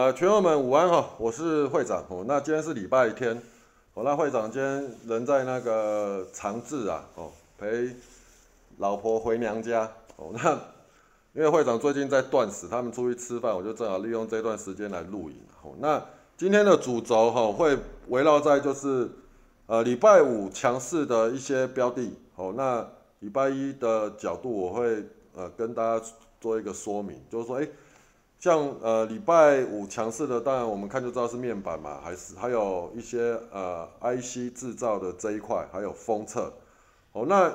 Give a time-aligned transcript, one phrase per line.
[0.00, 2.24] 呃，群友们午安哈，我是会长哦。
[2.26, 3.36] 那今天是礼拜天，
[3.92, 7.90] 哦，那会长今天人在那个长治啊，哦，陪
[8.78, 9.86] 老婆回娘家
[10.16, 10.30] 哦。
[10.32, 10.52] 那
[11.34, 15.72] 因为会长最近在断食，他们出去吃饭，我就正好利用这段时间来录影哦。
[15.80, 16.02] 那
[16.38, 17.76] 今天的主轴哈会
[18.08, 19.06] 围绕在就是
[19.66, 22.54] 呃礼拜五强势的一些标的哦。
[22.56, 22.88] 那
[23.18, 26.06] 礼拜一的角度我会呃跟大家
[26.40, 27.68] 做一个说明，就是说哎。
[28.40, 36.50] 像呃礼拜五强势的，当然我们看就知道是面板嘛，还是还有一些呃 IC 制造的这一块，还有封测。
[37.12, 37.52] 哦，那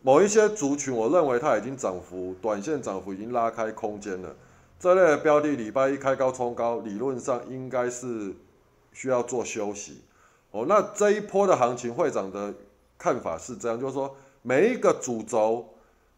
[0.00, 4.34] 某一些族群，我认为它已经涨幅，短线涨幅已经拉开空间了。
[4.80, 8.34] 这类的标的，礼拜一开高冲高，理论上应该是
[8.94, 10.00] 需要做休息。
[10.50, 12.54] 哦，那这一波的行情，会长的
[12.96, 15.68] 看法是这样，就是说每一个主轴，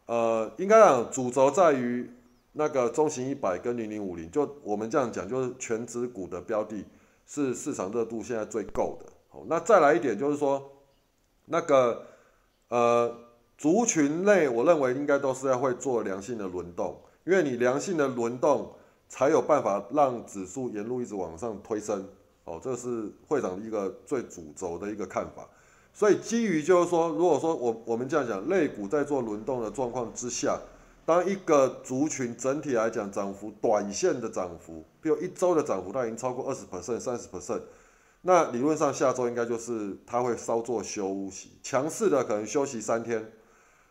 [0.05, 2.09] 呃，应该讲主轴在于。
[2.59, 6.83] 那个中型一百跟零零五零，就我们这样讲，就是全指股的标的，
[7.25, 9.05] 是市场热度现在最够的。
[9.29, 10.69] 好，那再来一点就是说，
[11.45, 12.05] 那个
[12.67, 13.15] 呃
[13.57, 18.73] 族群内，我认为应该都是要会做良性的轮动，因为你良性的轮动，
[19.07, 22.05] 才有办法让指数沿路一直往上推升。
[22.43, 25.47] 哦，这是会长一个最主轴的一个看法。
[25.93, 30.59] 所以基于就是说，如果说我我们这样讲，类股在做轮动的状况之下。
[31.09, 37.63] 当一个族群整体来讲涨幅，短线的涨幅，比如一周的涨幅，它已经超过二十 percent、三十 percent，
[38.21, 43.31] 那理论上下周应该就是它会稍作休息，强势的可能休息三天，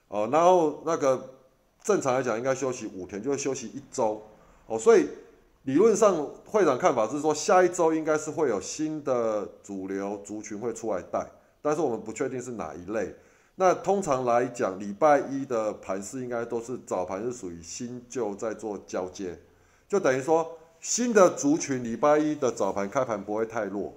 [0.06, 1.34] 哦，然后那个
[1.82, 4.22] 正常来讲应该休息五天，就会休息一周，
[4.68, 5.08] 哦，所以
[5.64, 11.28] 理论上会长看法是说，下一周应该是会有新的主流族群会出来带，
[11.60, 13.12] 但是我们不确定是哪一类。
[13.60, 19.36] 那通常来讲，礼拜一的盘势应该都是早盘是属于新旧在做交接，
[19.88, 23.92] 就等于说新的族群礼拜一的早盘开盘不会太弱，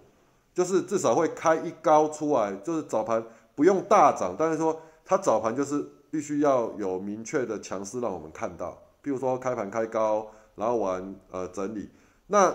[0.52, 8.72] 就是至少会开一高出来，就是早盘不用大涨，但是说它早盘就是必须要有明确的强势让我们看到，
[9.04, 10.26] 譬如说开盘开高，
[10.56, 11.88] 然后完呃整理，
[12.26, 12.50] 那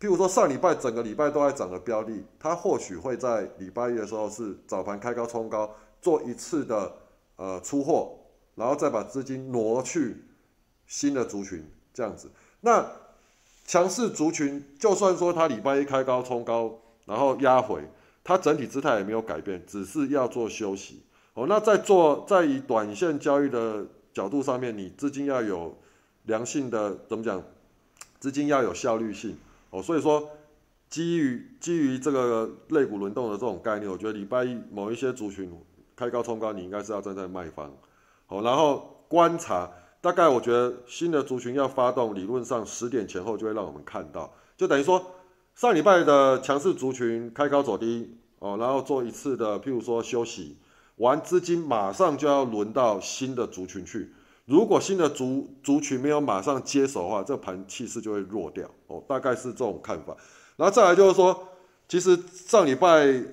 [0.00, 5.72] 譬如说上礼拜整个礼拜都在涨的标的，它或许会在礼拜一的时候是早盘开高冲高。
[6.02, 6.92] 做一次的
[7.36, 8.18] 呃出货，
[8.56, 10.24] 然后再把资金挪去
[10.86, 11.64] 新的族群，
[11.94, 12.30] 这样子。
[12.60, 12.84] 那
[13.64, 17.88] 强势族群，就算说它礼拜一开高冲高，然后压回，
[18.24, 21.00] 它整体姿态也没有改变，只是要做休息。
[21.34, 25.78] 哦，那在做在以短线交易的角度上面，你资金要有
[26.24, 27.42] 良性的怎么讲？
[28.18, 29.38] 资金要有效率性。
[29.70, 30.28] 哦，所以说
[30.90, 35.50] 基于基于这个类股轮动的这种概念，我觉得礼拜一某一些族群。
[35.96, 37.70] 开高冲高，你应该是要站在卖方，
[38.26, 39.70] 好，然后观察，
[40.00, 45.04] 大概我觉得新的族群要发动，理论上十点前后就会让我们看到，就等于说
[45.54, 50.56] 上礼拜的强势族群开高走低，哦，然后做一次的，譬如说休息
[50.96, 54.12] 完，资金马上就要轮到新的族群去，
[54.46, 60.16] 如果新的族族群没有马上接手的话，这盘气势就会弱掉，哦，大概是这种看法，
[60.56, 61.48] 然后再来就是说。
[61.92, 62.88] 其实上礼拜，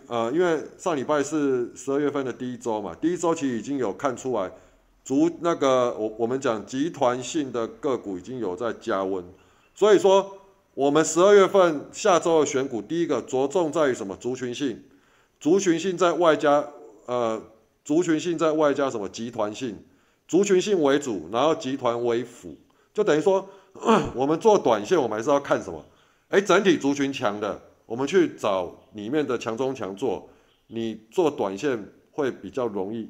[0.08, 4.52] 呃，因为上礼拜是十二月份的第一周嘛，第一周其实已经有看出来，
[5.02, 9.24] 足那个我我们讲集团性的个股已经有在加温，
[9.74, 10.40] 所以说
[10.74, 14.14] 我们十二月份下周的选股，第一个着重在于什么？
[14.18, 14.84] 族群性，
[15.40, 16.68] 族群性在外加
[17.06, 17.42] 呃，
[17.86, 19.08] 族群性在外加什么？
[19.08, 19.82] 集团性，
[20.28, 22.58] 族群性为主，然后集团为辅，
[22.94, 23.48] 就等于说
[24.14, 25.86] 我们做短线，我们还是要看什么？
[26.28, 27.62] 哎，整体族群强的。
[27.90, 30.30] 我们去找里面的强中强做，
[30.68, 33.10] 你做短线会比较容易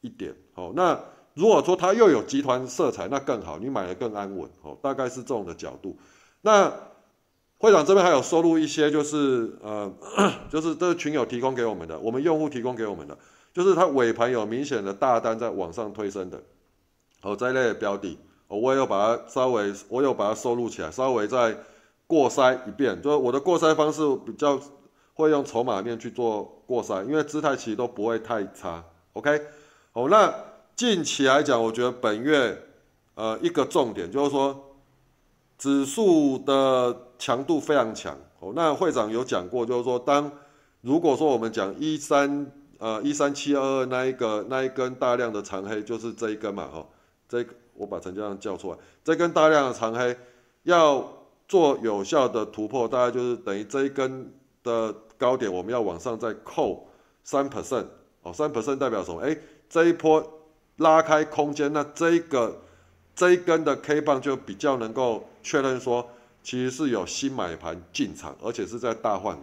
[0.00, 0.34] 一点。
[0.52, 0.98] 好，那
[1.34, 4.50] 如果说它又有集团色彩，那更好，你买的更安稳。
[4.62, 5.96] 哦，大概是这种的角度。
[6.40, 6.72] 那
[7.58, 9.94] 会长这边还有收录一些，就是呃，
[10.50, 13.16] 就是这是群友提供给我们的，我们用户提供给我们的，
[13.54, 16.42] 就是它尾盘有明显的大单在往上推升的，
[17.22, 18.18] 哦，这类的标的，
[18.48, 21.56] 哦我也有把它稍微，我有把它收录起来，稍微在。
[22.10, 24.60] 过筛一遍，就是我的过筛方式比较
[25.14, 28.84] 会用筹码面去做过筛，因为姿态其实都不会太差。
[29.12, 29.40] OK，
[29.92, 30.34] 好，那
[30.74, 32.60] 近期来讲，我觉得本月
[33.14, 34.74] 呃一个重点就是说
[35.56, 38.18] 指数的强度非常强。
[38.40, 40.28] 哦，那会长有讲过，就是说当
[40.80, 46.84] 如果说我们讲一三呃一三七二二那一个那一根大量的长黑，就是这一根嘛，哈，
[47.28, 50.18] 这我把成交量叫出来，这根大量的长黑
[50.64, 51.19] 要。
[51.50, 54.32] 做有效的突破，大概就是等于这一根
[54.62, 56.86] 的高点，我们要往上再扣
[57.24, 57.86] 三 percent
[58.22, 59.20] 哦，三 percent 代表什么？
[59.20, 59.36] 哎，
[59.68, 60.24] 这一波
[60.76, 62.62] 拉开空间，那这一个
[63.16, 66.08] 这一根的 K 棒就比较能够确认说
[66.44, 69.42] 其实是有新买盘进场，而且是在大换股。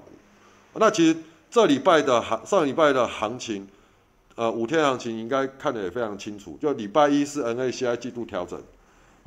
[0.75, 1.17] 那其实
[1.51, 3.67] 这礼拜的行上礼拜的行情，
[4.35, 6.57] 呃，五天行情应该看得也非常清楚。
[6.61, 8.63] 就礼拜一是 NACI 季度调整，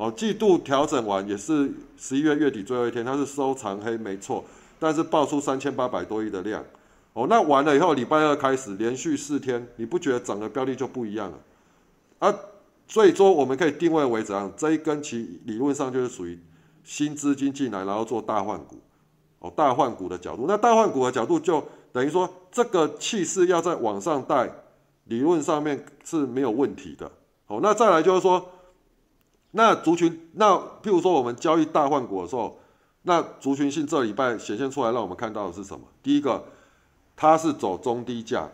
[0.01, 4.43] 哦，季度调整完也是十一月月底最后一天，它是收长黑没错，
[4.79, 6.65] 但是爆出三千八百多亿的量。
[7.13, 11.39] 哦，那完了以后，礼拜二开始连续四天，你不觉得涨的标的就不一样了？
[12.21, 12.35] 啊，
[12.89, 14.51] 所以说我们可以定位为怎样？
[14.57, 16.39] 这一根其理论上就是属于
[16.83, 18.79] 新资金进来，然后做大换股，
[19.41, 20.47] 哦，大换股的角度。
[20.49, 21.63] 那大换股的角度就
[21.93, 24.51] 等于说，这个气势要在往上带，
[25.05, 27.11] 理论上面是没有问题的。
[27.49, 28.51] 哦，那再来就是说，
[29.53, 32.59] 那族群，那譬如说我们交易大换股的时候，
[33.03, 35.87] 那族群性这礼拜显现出来，让我们看到的是什么？
[36.03, 36.45] 第一个。
[37.17, 38.53] 它是走中低价的，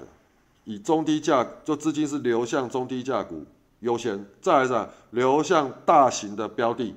[0.64, 3.44] 以中低价就资金是流向中低价股
[3.78, 6.93] 优先，再来是流向大型的标的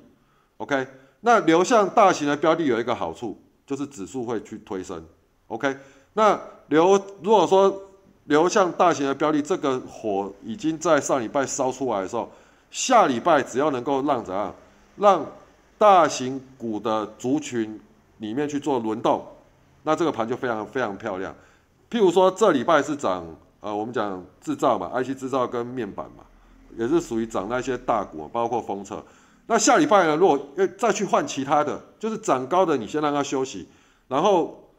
[0.56, 0.84] ，OK？
[1.20, 5.00] 那流向大型的标的有一个好处，就是指数会去推升
[5.46, 5.76] ，OK？
[6.14, 7.80] 那流如果说
[8.24, 12.28] 流向大型的标的，这个火已经在上礼拜烧出来的时候，
[12.70, 14.54] 下礼拜只要能够让怎样，
[14.96, 15.26] 让
[15.76, 17.80] 大型股的族群
[18.18, 19.26] 里面去做轮动，
[19.82, 21.34] 那这个盘就非常非常漂亮。
[21.90, 23.26] 譬如说，这礼拜是涨，
[23.60, 26.24] 呃，我们讲制造嘛，IC 制造跟面板嘛，
[26.76, 29.04] 也是属于涨那些大股，包括封测。
[29.46, 30.38] 那下礼拜呢，如果
[30.78, 33.66] 再去换其他的，就是涨高的，你先让它休息，
[34.06, 34.70] 然后，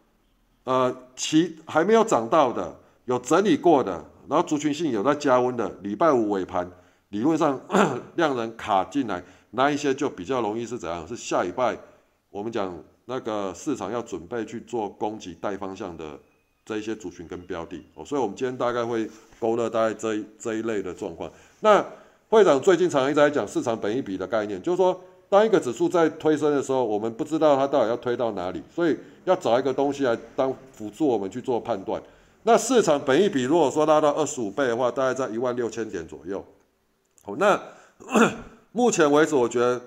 [0.63, 2.73] 呃，其还没有涨到的，
[3.03, 6.69] 有整理过的，然后族群性有在加温的，礼拜五尾盘
[7.11, 7.57] 理论上
[8.17, 11.07] 量能卡进来，那一些就比较容易是怎样？
[11.07, 11.77] 是下礼拜
[12.29, 16.19] 我们讲那个市场要准备去做攻击带方向的。
[16.63, 19.09] 这一些族群跟标的哦，所以我们今天大概会
[19.39, 21.29] 勾勒大概这一这一类的状况。
[21.61, 21.83] 那
[22.29, 24.97] 会长最近常常一直在讲市场本一比的概念，就是说
[25.27, 31.99] 当一个指数在推升的时候，我们不知道它到底要推到哪里，所以要找一个东西来当辅助我们去做判断。
[32.43, 36.45] 那市场本一比如果说拉到二十五倍的话，大概在一万六千点左右。
[37.23, 37.61] 好，那
[38.71, 39.79] 目前为止，我觉得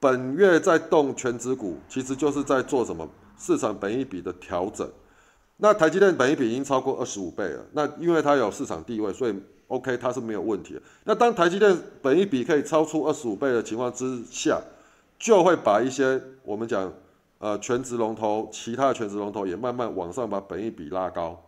[0.00, 3.08] 本月在动全指股，其实就是在做什么
[3.38, 4.88] 市场本一比的调整。
[5.58, 9.34] 那台积电本益比已经超过二十五倍了，那因为它有市场地位，所以
[9.68, 10.82] OK 它是没有问题的。
[11.04, 14.60] 那当台积电本益比可以超出二十五倍的情况之下，
[15.18, 16.92] 就会把一些我们讲
[17.38, 21.40] 呃全职龙头，其他的全职龙头也慢慢往上把本益比拉高。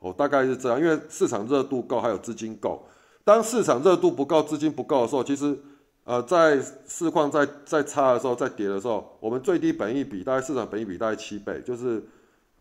[0.00, 2.86] 哦，大概是这样，因为市场热度够，还有资金够。
[3.26, 5.58] 当市场热度不够，资金不够的时候，其实
[6.04, 12.02] 呃在市况在在差的时候，在跌的时候，我们最低本益比大概市场本益比大概七倍，就是。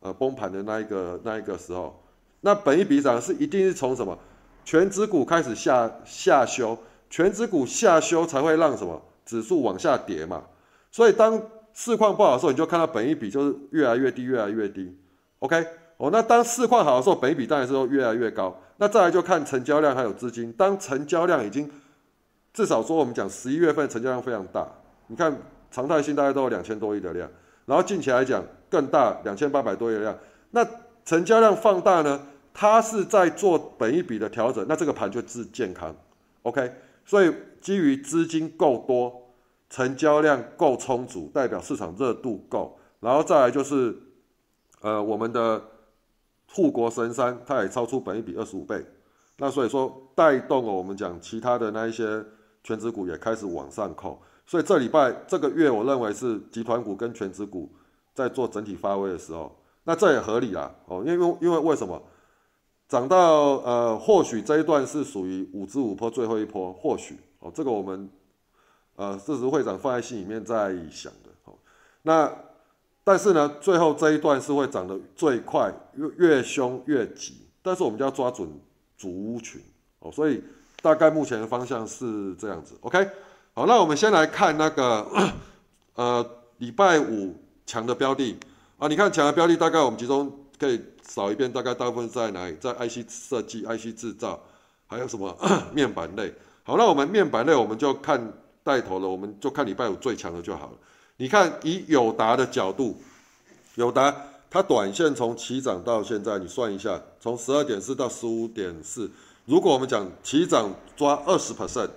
[0.02, 2.04] 呃，崩盘的那一个那一个时候，
[2.42, 4.16] 那本一比涨是一定是从什么
[4.64, 6.78] 全指股开始下下修，
[7.10, 10.44] 全指股下修才会让什么指数往下跌嘛。
[10.92, 11.42] 所以当
[11.74, 14.96] 市况不好的时候，你就看到本一比就是越来越低，越来越低。
[15.40, 15.66] OK，
[15.98, 18.56] 哦，那当市况好的时候，本一比当然是越来越高。
[18.78, 21.70] 那再来就看成交量还有资金，当成交量已经
[22.54, 24.68] 至少说我们讲十一月份成交量非常大，
[25.08, 25.36] 你看
[25.72, 27.30] 常态性大概都有两千多亿的量。
[27.66, 30.18] 然后近期来讲更大，两千八百多亿的量，
[30.52, 30.66] 那
[31.04, 32.22] 成交量放大呢？
[32.58, 35.94] 它是在做本一笔的调整，那这个盘就是健康
[36.44, 36.72] ，OK？
[37.06, 39.14] 所以基于资金够多，
[39.70, 43.94] 成交量够充足，代表市场热度够，然后再来就是，
[44.80, 45.62] 呃，我们的
[46.52, 48.86] 护国神山它也超出本一比二十五倍，
[49.38, 52.24] 那所以说带动了我们讲其他的那一些
[52.64, 54.22] 全指股也开始往上扣。
[54.48, 57.70] 所以这礼拜这个月，我认为是集团股跟全职股
[58.14, 62.02] 在做整体发威的时候，那这也合理啦，哦，因为因为为什么？
[62.88, 67.18] 涨到呃，或许这一段是属于五至五波最后一波，或许。
[67.40, 68.08] 哦，这个我们
[68.96, 71.54] 呃，事实会长放在心里面在想的，哦，
[72.04, 72.32] 那
[73.06, 78.50] 但是呢，最后这一段是会涨得最快，越越凶越急，但是我们就要抓准
[78.98, 79.62] 族群
[80.00, 80.44] 哦，所以
[80.82, 83.08] 大概目前的方向是这样子，OK。
[83.54, 85.08] 好，那我们先来看那个，
[85.96, 87.36] 呃，礼拜五
[87.66, 88.38] 强的标的
[88.80, 92.56] 啊，你看强的标的，大概我们集中可以扫一遍，大概大部分在哪里？
[92.60, 94.42] 在 IC 设计、IC 制造，
[94.88, 95.38] 还有什么
[95.72, 96.34] 面板类？
[96.64, 98.34] 好，那我们面板类我们就看
[98.64, 100.74] 带头了，我们就看礼拜五最强的就好了。
[101.18, 102.98] 你看以友达的角度，
[103.76, 104.14] 友达
[104.50, 109.10] 它短线从起涨到现在，你算一下，从十二点四到十五点四，
[109.46, 111.90] 如果我们讲起涨抓二十 percent。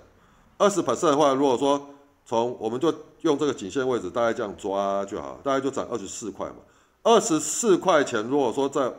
[0.57, 1.89] 二十 percent 的话，如果说
[2.27, 6.57] 从我们就用这个颈线位置，大概这样抓就好，大概就涨二十四块嘛。
[7.05, 8.93] 二十四块钱，如果说在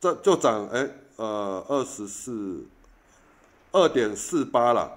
[0.00, 2.64] 这就涨，哎，呃，二十四
[3.72, 4.90] 二点四八了。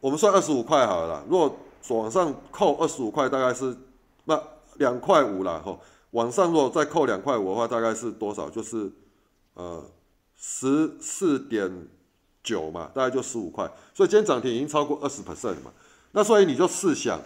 [0.00, 1.24] 我们算二十五块好了。
[1.28, 1.56] 如果
[1.96, 3.76] 往上扣二十五块，大概是
[4.24, 4.40] 那
[4.74, 5.78] 两块五了哈，
[6.10, 8.50] 往上如果再扣两块五的话，大概是多少？
[8.50, 8.90] 就是
[9.54, 9.84] 呃
[10.36, 11.88] 十四点
[12.42, 13.70] 九嘛，大概就十五块。
[13.94, 15.72] 所以今天涨停已经超过二十 percent 嘛。
[16.12, 17.20] 那所以你就试想，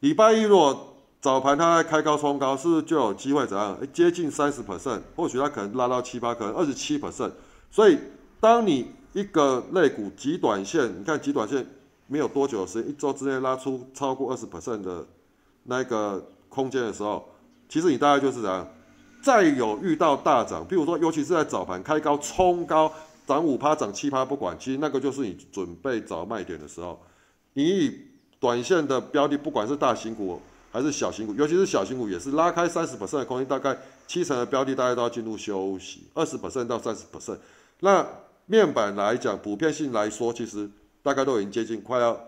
[0.00, 3.78] 礼拜一如果早盘它开高冲高，是不是就有机会怎样？
[3.92, 7.30] 接近三十 percent，或许它可能拉到七八，可能二十七 percent。
[7.70, 7.98] 所以
[8.40, 11.64] 当你一个类股极短线，你看极短线
[12.06, 15.06] 没有多久的时间，一周之内拉出超过二十 percent 的
[15.64, 17.28] 那个空间的时候，
[17.68, 18.68] 其实你大概就是这样？
[19.22, 22.92] 再有遇到大涨，譬如说，尤其是在早盘开高冲高，
[23.24, 27.00] 涨五趴、涨七趴不管，其实那个就是你准备找卖点的时候。
[27.52, 28.00] 你以
[28.40, 30.40] 短线的标的，不管是大型股
[30.72, 33.78] 还是小型股，尤其是小型股，也是拉开三十 percent 的空间，大概
[34.08, 37.38] 七成的标的大概都要进入休息，二十 percent 到三十 percent。
[37.78, 38.04] 那
[38.46, 40.68] 面板来讲，普遍性来说，其实
[41.02, 42.18] 大概都已经接近快要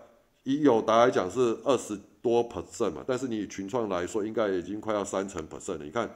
[0.43, 5.85] 以友达来讲是二十多 percent 嘛，但是你群创来说，应该已经快要三成 percent 了。
[5.85, 6.09] 你看，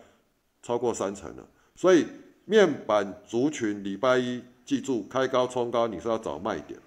[0.61, 1.43] 超过三成了。
[1.75, 2.05] 所以
[2.45, 6.79] 面板族群礼拜一记住开高冲高，你是要找卖点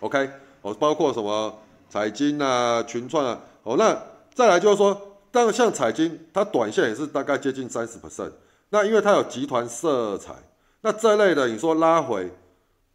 [0.00, 0.30] ，OK。
[0.62, 1.56] 哦，包括什么
[1.88, 3.96] 彩金啊、群创啊，哦，那
[4.34, 8.32] 再来就是说，但像彩金，它短线也是大概接近三十 percent，
[8.70, 10.34] 那因为它有集团色彩，
[10.80, 12.28] 那这类的你说拉回，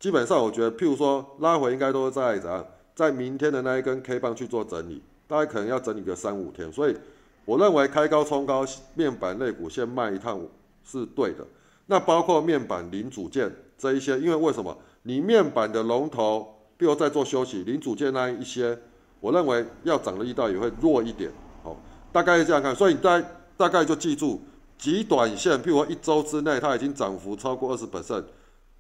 [0.01, 2.65] 基本上我觉得，譬如说拉回应该都是在怎样，
[2.96, 6.98] 在明天的那一根 K 棒去做整理，大概可能要整理个三五天，所以
[7.46, 8.65] 我认为开高冲高，
[8.96, 10.41] 面板类股先卖一趟
[10.84, 11.46] 是对的。
[11.86, 14.75] 那包括面板零组件这一些，因为为什么？
[15.03, 16.58] 你面板的龙头。
[16.77, 18.75] 比如在做休息，零组件那一些，
[19.20, 21.29] 我认为要涨的力道也会弱一点，
[21.62, 21.77] 好，
[22.12, 23.24] 大概是这样看，所以你大
[23.55, 24.41] 大概就记住，
[24.79, 28.24] 极短线，譬如说一周之内它已经涨幅超过二十 percent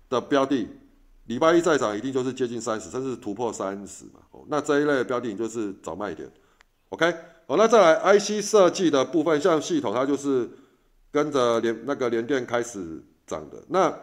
[0.09, 0.67] 的标的，
[1.31, 6.29] 礼拜一再涨一定就是接近三十，甚至突破三十嘛，哦，那这一类的标的你就是找卖点
[6.89, 7.09] ，OK，
[7.47, 10.49] 好，那再来 IC 设计的部分，像系统它就是
[11.09, 13.97] 跟着联那个联电开始涨的，那。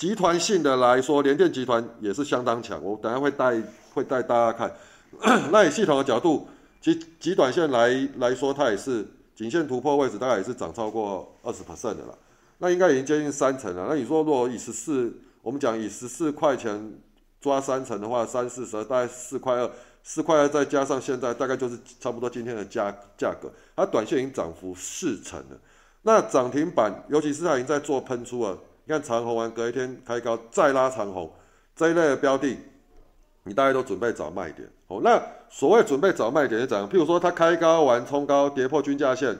[0.00, 2.82] 集团性的来说，联电集团也是相当强。
[2.82, 4.74] 我等下会带会带大家看。
[5.52, 6.48] 那以系统的角度，
[6.80, 9.06] 极极短线来来说，它也是
[9.36, 12.16] 颈线突破位置，大概也是涨超过二十 percent 的了。
[12.56, 13.88] 那应该已经接近三成了。
[13.90, 16.92] 那你说，如果以十四，我们讲以十四块钱
[17.40, 19.70] 抓三成的话，三四十二大概四块二，
[20.02, 23.50] 四块二再加上现在大概就是差不多今天的价价格。
[23.74, 25.58] 它短线已经涨幅四成了。
[26.02, 28.58] 那涨停板，尤其是它已经在做喷出了。
[28.88, 31.30] 看长虹完隔一天开高再拉长虹
[31.76, 32.58] 这一类的标的，
[33.44, 35.00] 你大概都准备找卖点哦。
[35.04, 36.88] 那所谓准备找卖点是怎样？
[36.88, 39.38] 譬如说它开高完冲高跌破均价线，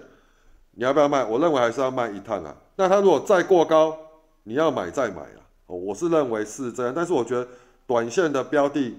[0.71, 1.25] 你要不要卖？
[1.25, 2.57] 我认为还是要卖一趟啊。
[2.77, 3.97] 那它如果再过高，
[4.45, 5.43] 你要买再买啊。
[5.71, 7.47] 哦，我是认为是这样，但是我觉得
[7.87, 8.99] 短线的标的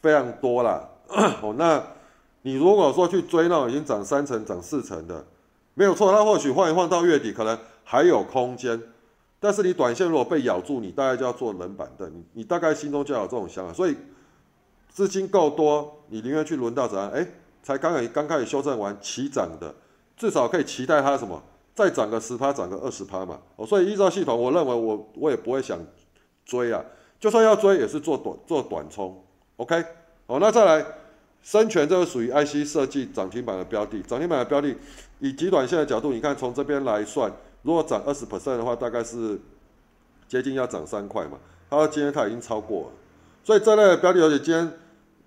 [0.00, 0.88] 非常多啦。
[1.42, 1.82] 哦，那
[2.42, 5.24] 你如果说去追那种已经涨三成、涨四成的，
[5.74, 8.80] 没有错，它或许晃一晃到月底可能还有空间。
[9.40, 13.96] 但是你短线如果被咬住，你大概就要做冷板凳，你你大概心中就要有这种想法，所以
[14.90, 17.08] 资金够多，你宁愿去轮到怎样？
[17.10, 17.26] 哎，
[17.62, 19.74] 才刚刚刚开始修正完起涨的，
[20.16, 21.42] 至少可以期待它什么，
[21.78, 23.38] 再涨个十趴，涨个二十趴嘛。
[23.54, 25.78] 哦，所以依照系统，我认为我我也不会想
[26.44, 26.84] 追啊，
[27.20, 29.24] 就算要追也是做短做短冲。
[29.58, 29.84] OK，
[30.26, 30.84] 好，那再来，
[31.40, 34.74] 深全这个属于 IC 设计涨停板的标的，涨停板的标的，
[35.20, 37.32] 以极短线的角度，你看从这边来算。
[37.62, 39.40] 如果涨二十 percent 的话，大概是
[40.26, 41.38] 接近要涨三块嘛。
[41.70, 42.90] 它今天它已经超过了，
[43.44, 44.72] 所以这类的标的，而且今天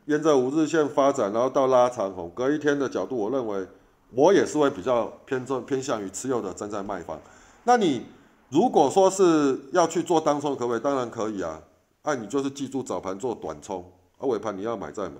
[0.07, 3.65] 沿着五日线发展，然后到拉长红，隔一天的角度，我认为
[4.13, 7.19] 我也是会比较偏重偏向于持有的站在卖方。
[7.63, 8.05] 那你
[8.49, 10.79] 如果说是要去做当冲，可不可以？
[10.79, 11.61] 当然可以啊。
[12.03, 15.17] 那你就是记住早盘做短冲，而尾盘你要买再买，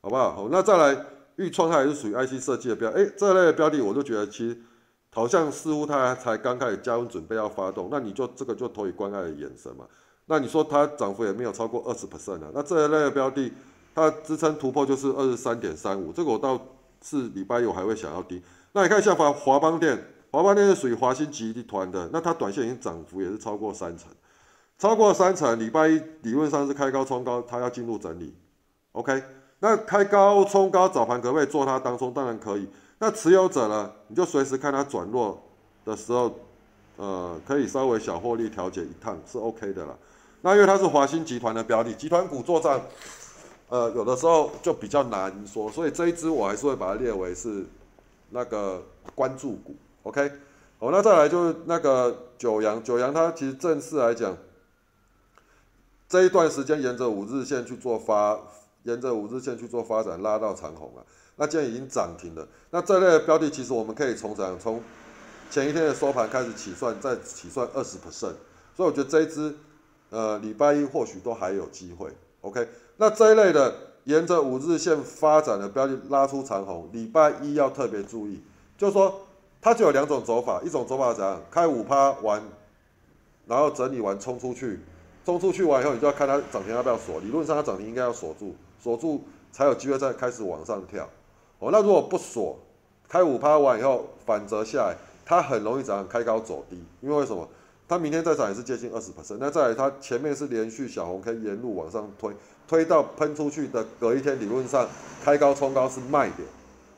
[0.00, 0.34] 好不好？
[0.34, 4.60] 好，那再来预创它也是属于 IC 设计的标，哎，这类的标的我就觉得其实。
[5.14, 9.86] 好像似乎它才刚开始加温准备要发动，那你就这个就投以关爱的眼神嘛。
[10.26, 12.50] 那你说它涨幅也没有超过二十 percent 啊？
[12.52, 13.50] 那这一类的标的，
[13.94, 16.60] 它支撑突破就是二十三点三五，这个我倒
[17.08, 18.42] 是礼拜一我还会想要低。
[18.72, 19.96] 那你看下华华邦电，
[20.32, 24.08] 华邦电是属于华新集团的，那它短线已经涨幅也是超过三成，
[24.76, 28.34] 超过三成，礼拜一理论上是开高冲高，它要进入整理。
[28.92, 29.22] OK，
[29.60, 32.12] 那开高冲高早盘可不可以做它当中？
[32.12, 32.68] 当然可以。
[32.98, 33.92] 那持有者呢？
[34.08, 35.40] 你就随时看它转弱
[35.84, 36.34] 的时候，
[36.96, 39.96] 呃，可以稍微小获利调节一趟是 OK 的了。
[40.40, 42.80] 那因为它是华兴集团的标的，集团股作战，
[43.68, 47.64] 呃，有的时候就比较难说，所以这一支我还是会把它列为是
[48.30, 48.82] 那个
[49.14, 49.74] 关注股。
[50.04, 50.30] OK，
[50.78, 54.36] 好，那再来就是那个九阳，九阳它其实正式来讲，
[56.08, 58.38] 这一段时间沿着五日线去做发
[58.84, 61.04] 沿着五日线去做发展，拉到长虹了。
[61.34, 62.48] 那既然已经涨停了。
[62.70, 64.58] 那这类的标的，其实我们可以从怎样？
[64.58, 64.80] 从
[65.50, 68.34] 前一天的收盘开始起算，再起算二十 percent。
[68.74, 69.54] 所以我觉得这一支，
[70.10, 72.10] 呃，礼拜一或许都还有机会。
[72.40, 72.66] OK，
[72.98, 73.74] 那这一类的
[74.04, 78.42] 沿着五日线发展的标的拉出长红，礼拜一要特别注意，
[78.78, 79.20] 就说
[79.60, 81.40] 它就有两种走法，一种走法怎样？
[81.50, 82.42] 开五趴完，
[83.46, 84.80] 然后整理完冲出去，
[85.24, 87.20] 冲出去完以后，你就要看它涨停要不要锁。
[87.20, 91.08] 理论上它涨停应该要锁住，锁住才有机会再开始往上跳。
[91.58, 92.56] 哦，那如果不锁，
[93.08, 96.82] 开五趴完以后反折下来，它很容易怎样开高走低？
[97.00, 97.46] 因为为什么？
[97.88, 99.36] 它明天再涨也是接近二十 percent。
[99.38, 102.34] 那再来，它前面是连续小红 K 沿路往上推，
[102.66, 104.88] 推到喷出去的隔一天，理论上
[105.22, 106.46] 开高冲高是卖点。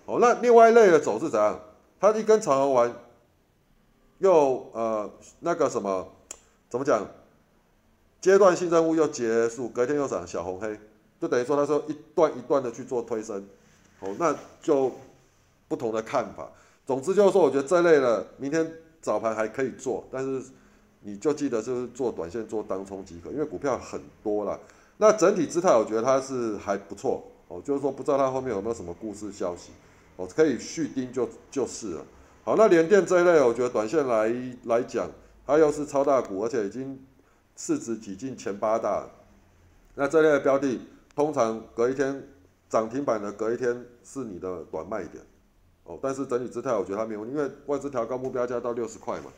[0.07, 1.61] 哦，那另外一类的走势怎样？
[2.01, 2.95] 它一根长红完，
[4.19, 6.09] 又呃那个什么，
[6.71, 7.07] 怎么讲？
[8.21, 10.79] 阶段性任务又结束，隔天又涨小红黑，
[11.21, 13.47] 就等于说它说一段一段的去做推升。
[14.01, 14.91] 哦，那就
[15.69, 16.49] 不同的看法。
[16.87, 20.43] 总之就是说，我觉得这类的明天早盘还可以做，但是
[21.01, 24.59] 你就记得就是做短线做当冲即可，因为股票很多了。
[24.99, 27.25] 那整体姿态我觉得它是还不错。
[27.49, 29.71] 哦，就是说不知道它后面有没有什么故事消息，
[30.17, 32.05] 哦，可以续盯就就是了。
[32.45, 34.33] 好，那联电这一类，我觉得短线来
[34.65, 35.09] 来讲，
[35.47, 37.03] 它又是超大股，而且已经
[37.57, 39.07] 市值挤进前八大。
[39.95, 40.81] 那这类的标的，
[41.15, 42.23] 通常隔一天。
[42.71, 45.25] 涨停板的隔一天是你的短卖点，
[45.85, 49.33] 哦，但是整体姿态我觉得它没有，因为外资调高目标价到六十块嘛，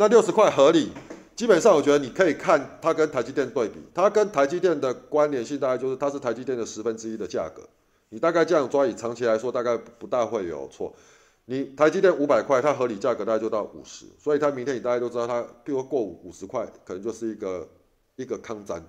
[0.00, 0.92] 那六十块合理，
[1.34, 7.68] 基本上我觉得你可以看它跟台积电对比，它跟台积电的关联性大概就是它是台积电的十分之一的价格，
[8.10, 10.94] 你大概这样抓，以长期来说大概不大会有错。
[11.46, 17.68] 你台积电五百块，它合理价格大概就到五十，所以它明天你大概都知道它，譬如过五十块，可能就是一个
[18.14, 18.80] 一个抗战。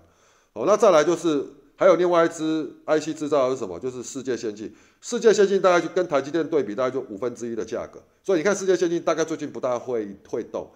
[0.54, 1.44] 哦，那再来就是。
[1.80, 3.80] 还有另外一支 IC 制造是什么？
[3.80, 4.76] 就是世界先进。
[5.00, 8.04] 世界先进大概就跟台积电对比，大概就五分之一的价格。
[8.22, 10.70] 所以你看世界先进大概最近不大会会动。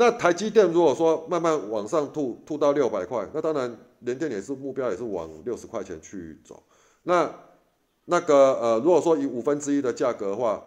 [0.00, 6.62] 那台积电如果说慢慢往上吐，吐到六百块，那当然联电也是目标也是往六十块钱去走。
[7.02, 7.30] 那
[8.06, 10.64] 那个呃，如果说以五分之一的价格的话，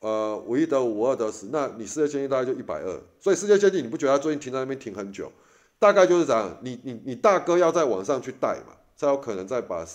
[0.00, 3.02] 呃，五一得五，二得十，那你世界先进大概就一百二。
[3.18, 5.32] 所以世界先进你不觉得它最近停在那边停很久？
[5.78, 8.74] 大概就是这样，你你你大哥要再往上去带嘛。
[8.98, 9.86] 才有可能再把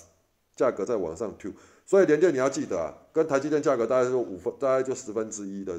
[0.56, 1.52] 价格再往上推，
[1.86, 5.74] 所以联电你要记得啊，跟台积电价格大概是五分，大概就十分之一的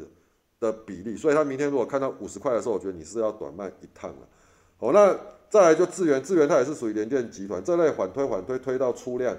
[0.62, 4.29] 的比例，所以它明天如果看到五十块的时候，我觉得你是要短卖一趟了。
[4.79, 5.18] 好，那
[5.51, 9.37] 再来就智源，智源它也是属于联电集团这类缓推缓推推到出量，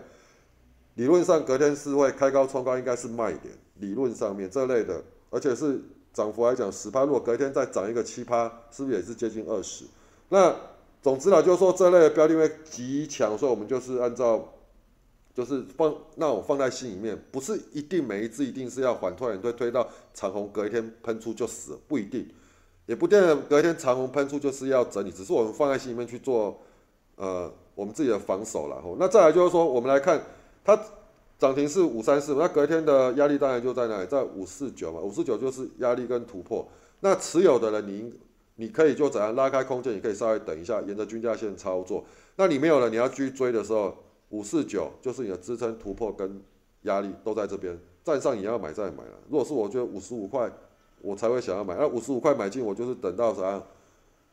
[0.96, 3.54] 理论上隔天是会开高冲高，应该是卖点。
[3.76, 5.82] 理论上面这类的，而且是
[6.14, 9.86] 涨幅来讲十趴，如果隔天再涨一个七趴，是不是也是接近二十？
[10.30, 10.56] 那
[11.02, 14.53] 总之呢，就是说这类的标的会极强，所以我们就是按照，
[15.34, 22.28] 就是放那我放在心里面，不是一定每一只一定是要缓推，推推到长虹隔一天喷出就死了，不一定，
[22.86, 26.60] 也不见得隔一天长虹喷出就是要整理，只是我们放在心里面去做，
[27.16, 28.84] 呃，我们自己的防守了。
[29.00, 30.22] 那再来就是说，我们来看
[30.64, 30.80] 它
[31.40, 36.68] 涨停是五三四，那隔一天的压力当然就在那里，在五四九嘛，五四九就是压力跟突破。
[37.00, 38.14] 那持有的人，你。
[38.56, 42.06] 你可以就怎样拉开空间，你可以稍微等一下，沿着均价线操作。
[42.36, 43.98] 那你没有了，你要去追的时候，
[44.34, 46.42] 五四九就是你的支撑突破跟
[46.82, 49.12] 压力都在这边，站上也要买再买了。
[49.30, 50.52] 如果是我觉得五十五块，
[51.02, 51.76] 我才会想要买。
[51.78, 53.62] 那五十五块买进，我就是等到啥，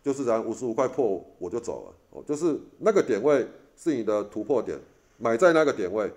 [0.03, 1.95] 就是啥五十五块破我就走了。
[2.13, 4.79] 哦，就是那个点位是你的突破点，
[5.19, 6.11] 买在那个点位，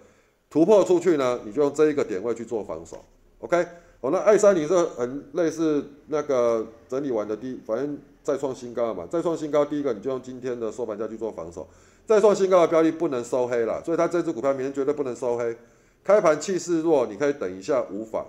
[0.50, 3.04] 突破出去呢，你就用这一个点位去做防守。
[3.40, 3.68] OK。
[4.00, 11.66] 哦，那爱三零是很类似那个整理完的第，反正再创新高嘛，再创新高，第一个你就用今天的收盘价去做防守，
[12.06, 15.56] 再创新高的标的不能收黑了，所以它这只股票明天绝对不能收黑，
[16.04, 18.26] 开盘气势弱，你可以等一下无妨。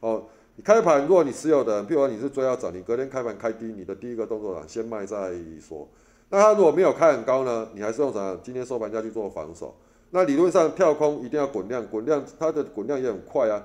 [0.00, 0.24] 哦，
[0.56, 5.88] 你开盘如果你持有的，譬如说你是追要涨，你隔天开盘开低，你的第一个动作，先卖再说。
[6.28, 8.36] 那它如果没有开很高呢，你还是用啥？
[8.42, 9.74] 今天收盘价去做防守。
[10.10, 13.64] 那理论上跳空一定要滚量，滚量它的滚量也很快啊。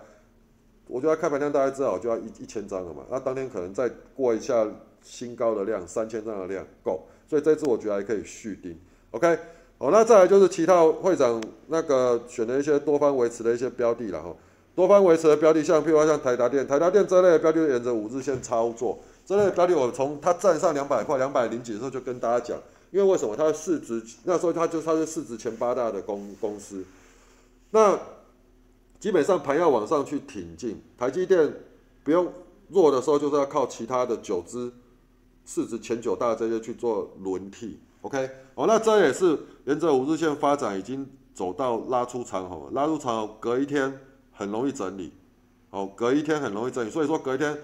[0.88, 4.68] 我觉得开盘量大家知道就要一一千张了嘛，那当天可能再过一下
[5.02, 8.80] 新高的量，三千张的量够，所以这次我觉得还可以续订。
[9.12, 9.40] OK，
[9.78, 14.36] 好，那再来就是其他会长那个选的一些多方维持的一些标的了哈，
[14.76, 22.58] 多方维持的标的，像譬如说像台达电，台达电这类的标的沿着五日线操作，这类标的我从它站上两百块、两百零几的时候就跟大家讲，
[22.92, 26.84] 因为为什么它的市值那时候它就它是市值前八大的公公司，
[27.72, 27.98] 那。
[29.02, 31.52] 基本上盘要往上去挺进，台积电
[32.04, 32.32] 不用
[32.70, 34.72] 弱的时候，就是要靠其他的九支
[35.44, 37.80] 市值前九大这些去做轮替。
[38.02, 41.54] OK，哦，那这也是沿着五日线发展已经走。
[41.54, 44.00] 到拉出长红，拉出长红，隔一天
[44.32, 45.14] 很容易整理，
[45.70, 47.58] 哦，隔一天很容易整理，所以说隔一天，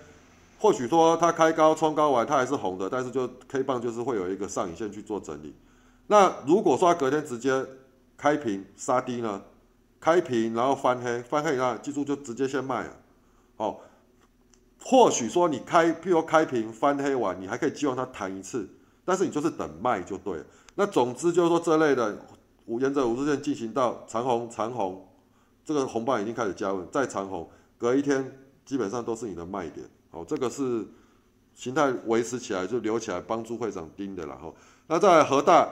[0.60, 5.56] 或许说它开高冲高完它还是红的，但是就 K 棒就是会有一个上影线去做整理。
[6.08, 7.66] 那如果说隔天直接
[8.16, 9.42] 开平杀低呢？
[10.00, 12.94] 开平然后翻黑，翻黑那记住就直接先卖啊，
[13.58, 13.80] 哦，
[14.84, 18.70] 或许说你开，譬如开平翻黑完，你还可以希望它弹一次，
[19.08, 20.46] 但是你就是等卖就对了。
[20.76, 22.18] 那总之就是说这类的，
[22.66, 25.08] 沿着五日线进行到长红长红，
[25.64, 30.86] 这个红棒已经开始加温，再长红，隔一天基本上都是你的卖点，哦，这个是
[31.56, 34.54] 形态维持起来就留起来帮助会长盯的然后，
[34.88, 35.70] 那在恒大，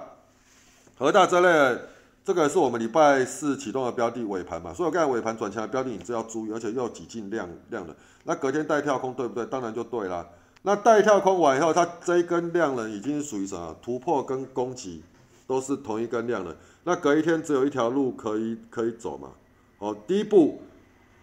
[0.98, 1.82] 恒大这类。
[2.26, 7.96] 这个是我们礼拜四启动的标的尾盘嘛，所以我刚才尾盘转强的标的，你是要注意，而且又挤进量量的。
[8.24, 9.46] 那隔天带跳空对不对？
[9.46, 10.28] 当然就对啦。
[10.68, 13.76] 那带跳空完以后，它这一根量呢，已经属于什么？
[13.84, 15.04] 突破跟攻击
[15.46, 16.58] 都是同一根量的。
[16.84, 19.30] 那隔一天只有一条路可以可以走嘛。
[19.78, 20.60] 哦，第一步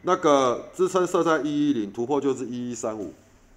[0.03, 3.13] 那个支撑设在一一零，突破就是一一三五，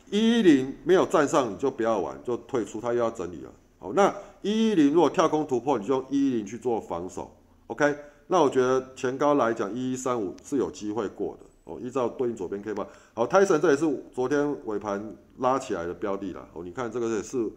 [0.10, 3.52] 一一零没有站上你就不要玩，就退出，它又要整理了。
[3.78, 7.30] 好，那一一零如果跳空突破，你就用一一零去做防守
[7.68, 7.96] ，OK？
[8.26, 11.78] 那我觉得前高来讲，一一三五是有机会过的哦。
[11.82, 16.48] 依照对应左边 K 棒，好，泰森这也是昨天尾盘拉起来的标的啦。
[16.54, 17.48] 哦，你看这个也是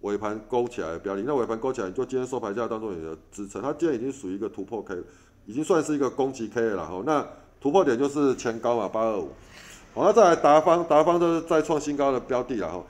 [0.00, 5.02] 尾盘勾起来的标的，那尾盘勾起来，就今天收盘价当做你的支撑，它今天已经属于一个突破 K，
[5.44, 6.82] 已经算是一个攻击 K 了。
[6.82, 7.26] 哦，那
[7.60, 9.28] 突破点就是前高嘛，八二五。
[9.94, 12.68] 好，那再来达方，达方都是再创新高的标的了。
[12.68, 12.84] 哦。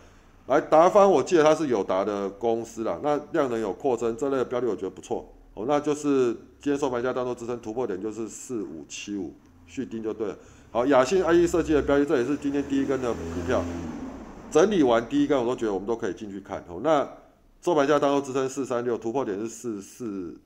[0.49, 5.65] 来达方，我记得它是友达的公司啦，那量能有扩增，这类的标的我觉得不错哦。
[5.67, 9.35] 那就是今天收盘价当中支撑突破点就是四五七五，
[9.67, 10.39] 续盯就对了。
[10.71, 13.65] 好，雅信 IE 设计的标的，这也是今天第一根的股票，
[14.51, 16.81] 整理完第一根我都觉得我们都可以进去看哦。
[16.83, 17.09] 那
[17.63, 20.39] 收盘价当中支撑四三六，突破点是四四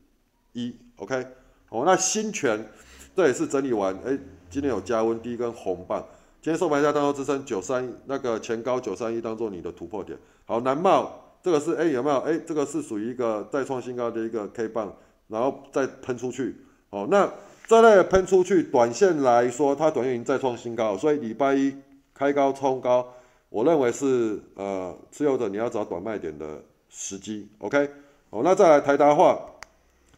[0.53, 1.27] 一，OK。
[1.69, 2.69] 哦，那新泉
[3.15, 4.17] 这也是整理完，哎，
[4.49, 6.05] 今天有加温，第一根红棒。
[6.41, 10.17] 今天收盘价当中支撑九三那个前高九三一当做你的突破点。
[10.47, 14.97] 好，南茂这个是哎有没有哎这个是属于一个再创新高的一个 K 棒，
[15.29, 16.57] 然后再喷出去。
[16.91, 17.31] 哦，那
[17.71, 21.73] 这类喷出去，短线来说它短线已经再创新高，所以礼拜一
[22.13, 23.07] 开高冲高，
[23.49, 27.49] 我认为是呃持有者你要找短卖点的时机。
[27.59, 27.89] OK，
[28.29, 29.39] 好，那再来台达化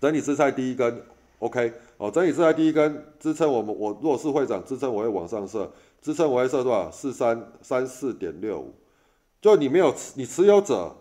[0.00, 1.02] 整理支撑第一根
[1.40, 5.70] ，OK，哦整理支撑第一根支撑我们我弱势会长支撑我会往上设。
[6.00, 6.90] 支撑我会设多少？
[6.90, 8.72] 四三三四点六五，
[9.42, 10.96] 就你没有持，你持有者，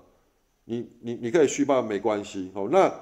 [0.66, 2.52] 你你你可以续报没关系。
[2.54, 2.94] 好，那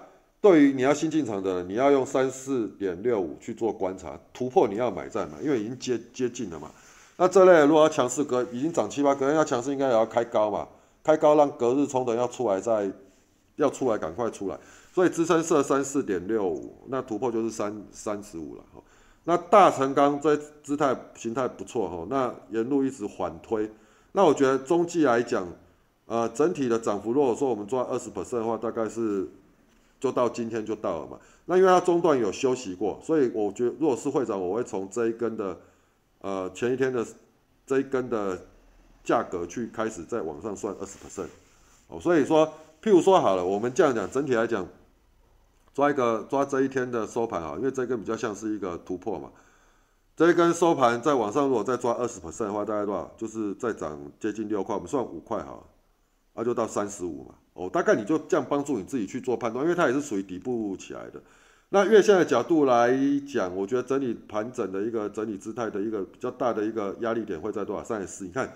[0.41, 6.71] 对于你要新进场的，你要用三四点六五去做观察，突破你要买在嘛，因为已经接接近了嘛。
[7.17, 10.67] 那这类如果要强势隔，已经涨七八，隔要强势应该也要开高嘛，
[11.03, 12.89] 开高让隔日冲的要出来再
[13.57, 14.57] 要出来赶快出来，
[14.93, 18.81] 所以支撑设三四点六五，那突破就是三三十五了哈。
[19.25, 23.69] 那大成钢这姿态形态不错哈，那沿路一直缓推，
[24.13, 25.45] 那我觉得中期来讲，
[26.05, 29.27] 呃，整体的涨幅如果说我们做二十 percent 的话，大概是
[29.99, 31.19] 就到今天就到了嘛。
[31.45, 35.57] 那因为它中段有休息过，所以我觉得如果是会长，我会从这一根的
[36.21, 37.05] 呃前一天的
[37.65, 38.39] 这一根的
[39.03, 41.27] 价格去开始再往上算二十 percent
[41.87, 41.99] 哦。
[41.99, 42.47] 所以说，
[42.81, 44.67] 譬如说好了，我们这样讲，整体来讲。
[45.71, 49.29] 抓一个抓这一天的收盘啊，因为这根比较像是一个突破嘛。
[50.17, 53.09] 这一根收盘在往上，如果再抓二十 percent 的话，大概多少？
[53.15, 55.65] 就是再涨接近六块，我们算五块好，
[56.33, 57.35] 那就到三十五嘛。
[57.53, 61.21] 哦，大概你就这样帮助你自己去做判断，因为它也是属于底部起来的。
[61.69, 62.91] 那月线的角度来
[63.31, 67.83] 讲，我觉得整理盘整的一个整理姿态的一个比较大的一个压力点会在多少？
[67.83, 68.47] 三十四，你看，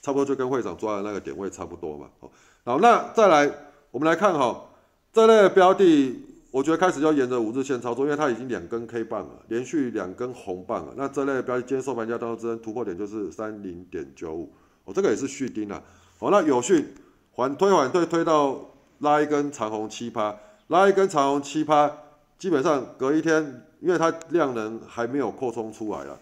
[0.00, 2.08] 差不多就跟会长抓的那个点位差不多嘛。
[2.20, 2.30] 哦，
[2.64, 3.52] 好，那再来，
[3.90, 4.64] 我们来看哈，
[5.12, 6.28] 这类标的。
[6.52, 10.92] 我觉得开始要沿着五日线操作，因为它已经两根 K 棒了，连续两根红棒了。
[10.98, 14.52] 那这类标的今天收盘价当中，突破点就是三零点九五，
[14.84, 15.82] 哦，这个也是续盯了。
[16.18, 16.86] 好，那有讯
[17.32, 18.60] 缓推缓推推到
[18.98, 20.36] 拉一根长红七趴，
[20.68, 21.90] 拉一根长红七趴，
[22.38, 26.18] 基本上隔一天，因为它量能还没有扩充出来了，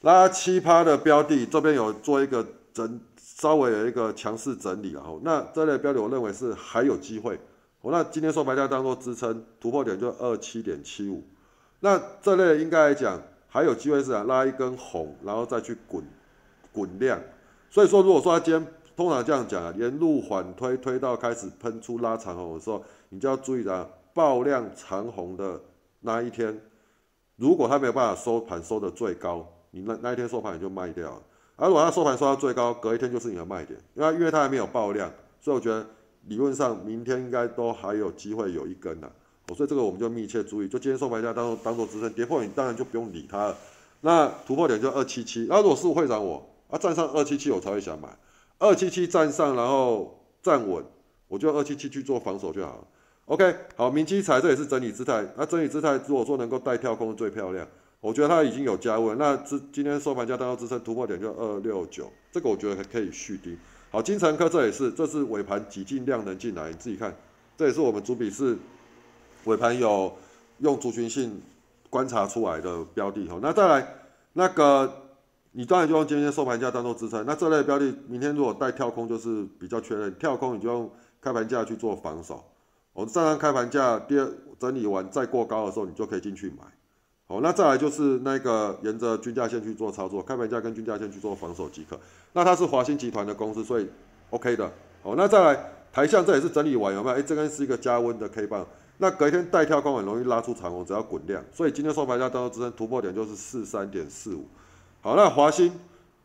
[0.00, 7.38] 拉七趴的标的这边有做一个整，稍微有一个强势整理然后，那这类标的我认为是还有机会。
[7.80, 11.22] 我那今天收盘价当做支撑，突破点就二七点七五，
[11.80, 16.02] 那这类应该来讲还有机会是啊拉一根红，然后再去滚
[16.72, 17.20] 滚量。
[17.70, 18.66] 所以说，如果说它今天
[18.98, 25.60] 通常这样讲啊，沿路缓推推到开始喷出拉长红的时候，你就要注意啊，爆量长红的
[26.00, 26.60] 那一天，
[27.36, 31.22] 如果它没有办法收盘收的最高，你那那一天收盘你就卖掉了。
[31.54, 35.08] 而如果它收盘收到最高，隔一天就是你的卖点，因为因为它还没有爆量，
[35.40, 35.86] 所以我觉得。
[36.26, 39.06] 理论上，明天应该都还有机会有一根的。
[39.46, 43.56] 哦，所以这个我们就密切注意，就今天收盘价当做当做支撑，跌破你当然就不用理它了。
[44.02, 48.08] 那突破点就二七七，那如果是会长我啊站上二七七，我才会想买，
[48.58, 50.84] 二七七站上然后站稳，
[51.28, 52.84] 我就二七七去做防守就好了。
[53.26, 57.66] OK，好，明基材这也是整理姿态，那整理姿态如果说能够带跳空最漂亮，
[58.00, 63.56] 我觉得它已经有加温，那支今天收盘价当中支撑突破点就二六九，这个我觉得可以续低。
[63.90, 67.14] 好，金城科这也是，这是尾盘挤进量能进来，你自己看，
[67.56, 68.56] 这也是我们主笔是
[69.44, 70.12] 尾盘有
[70.58, 71.40] 用族群性
[71.90, 73.28] 观察出来的标的。
[73.28, 73.94] 好，那再来
[74.32, 75.07] 那个，
[75.52, 77.24] 你当然就用今天收盘价当做支撑。
[77.26, 82.44] 那这类标的明天如果带跳空，就是比较确认，跳空你就用开盘价去做防守。
[82.92, 86.64] 我站上开盘价，第二整理完再过高的时候，你就可以进去买。
[87.26, 91.98] 好，那再来就是那个沿着均价线去做操作，开盘价跟均价线去做防守即可。
[92.32, 93.88] 那它是华兴集团的公司，所以
[94.30, 94.70] OK 的。
[95.02, 97.16] 好，那再来台象这也是整理完有没有？
[97.16, 101.44] 哎，这根是一个加温的 K 棒，那隔一天带跳空很容易拉出长红，只要滚量。
[101.52, 104.46] 所以今天收盘价当中支撑突破点就是四三点四五。
[105.00, 105.72] 好，那华兴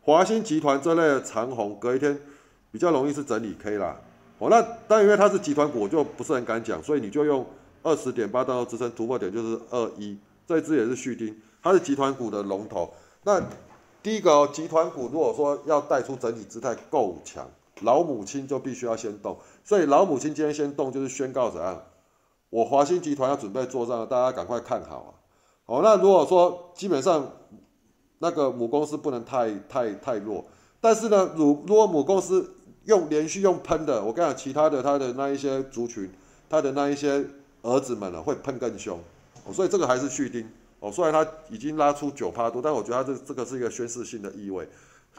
[0.02, 2.18] 华兴集团这类的长虹隔一天
[2.72, 3.96] 比较容易是整理 K 啦。
[4.38, 7.46] 哦，那但因为它是集团股，我就不是很敢讲，所以你就用
[7.84, 10.18] 二十点八当做支撑突破点就是二一。
[10.46, 12.92] 这支也是续丁，它是集团股的龙头。
[13.22, 13.40] 那
[14.02, 17.48] 第一个集团股，如果说要带出整体姿态够强，
[17.80, 19.38] 老母亲就必须要先动。
[19.62, 21.80] 所以老母亲今天先动，就是宣告怎样？
[22.50, 25.10] 我华兴集团要准备做账，大家赶快看好啊！
[25.64, 27.26] 好，那如果说基本上
[28.18, 30.44] 那个母公司不能太太太弱，
[30.80, 36.10] 但是呢，如如果母公司用连续用喷的，我跟你讲，其他的它的那一些族群，
[36.48, 37.24] 它的那一些
[37.62, 38.98] 儿子们呢，会喷更凶。
[39.44, 40.48] 哦，所以这个还是续丁
[40.80, 44.66] 哦，虽然它已经拉出九趴多，但我觉得它这这个是一个宣示性的意味，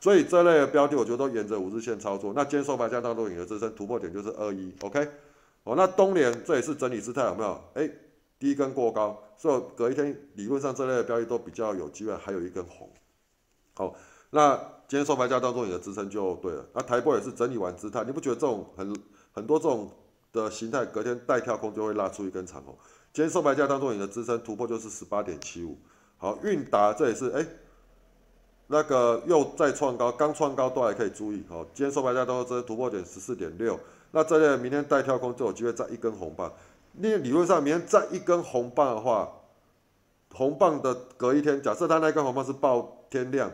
[0.02, 2.34] 所以这类的标的我觉得都沿着五日线操作。
[2.36, 5.08] 那今天收盘价当中引的支撑突破点就是二一，OK，
[5.64, 7.62] 哦，那东联这也是整理姿态有没有？
[7.74, 7.90] 哎，
[8.46, 12.88] 第一根过高，所以隔一天理论上这类的标的都比较有机会，还有一根红。
[13.74, 13.96] 好，
[14.30, 14.56] 那
[14.88, 16.64] 今天收盘价当中你的支撑就对了。
[16.72, 18.96] 那台波也是整理完姿态，你不觉得这种很
[19.34, 19.90] 很多这种
[20.32, 22.78] 的形态隔天带跳空就会拉出一根长红？
[23.12, 25.76] 今天收盘价当中，你的支撑突破就是十八点七五。
[26.18, 27.44] 好，韵达这也是哎，
[28.68, 31.44] 那个又再创高，刚创高都还可以注意。
[31.50, 33.80] 好，今天收盘价当中这突破点十四点六，
[34.12, 36.54] 那这类明天带跳空就有机会再一根红棒。
[36.98, 39.32] 那理论上明天再一根红棒的话，
[40.34, 43.52] 红棒的隔一天，假设它那根红棒是爆天量，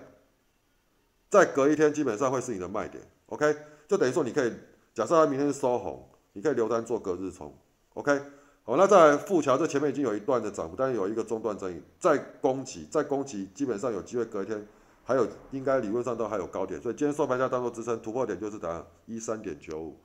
[1.30, 3.04] 再隔一天基本上会是你的卖点。
[3.28, 3.56] OK，
[3.88, 4.54] 就等于说你可以
[4.94, 7.54] 假设它明天是收红，你可以留单做隔日冲。
[7.94, 8.22] OK。
[8.64, 14.68] 好，那在富桥这前面已经有一段的涨幅，但是有一个中段争议，再攻击，再攻击，基本上有机会隔一天，
[15.04, 19.98] 还有应该理论上都还有高点，所以今天收盘价当做支撑，突破点就是打一三点九五。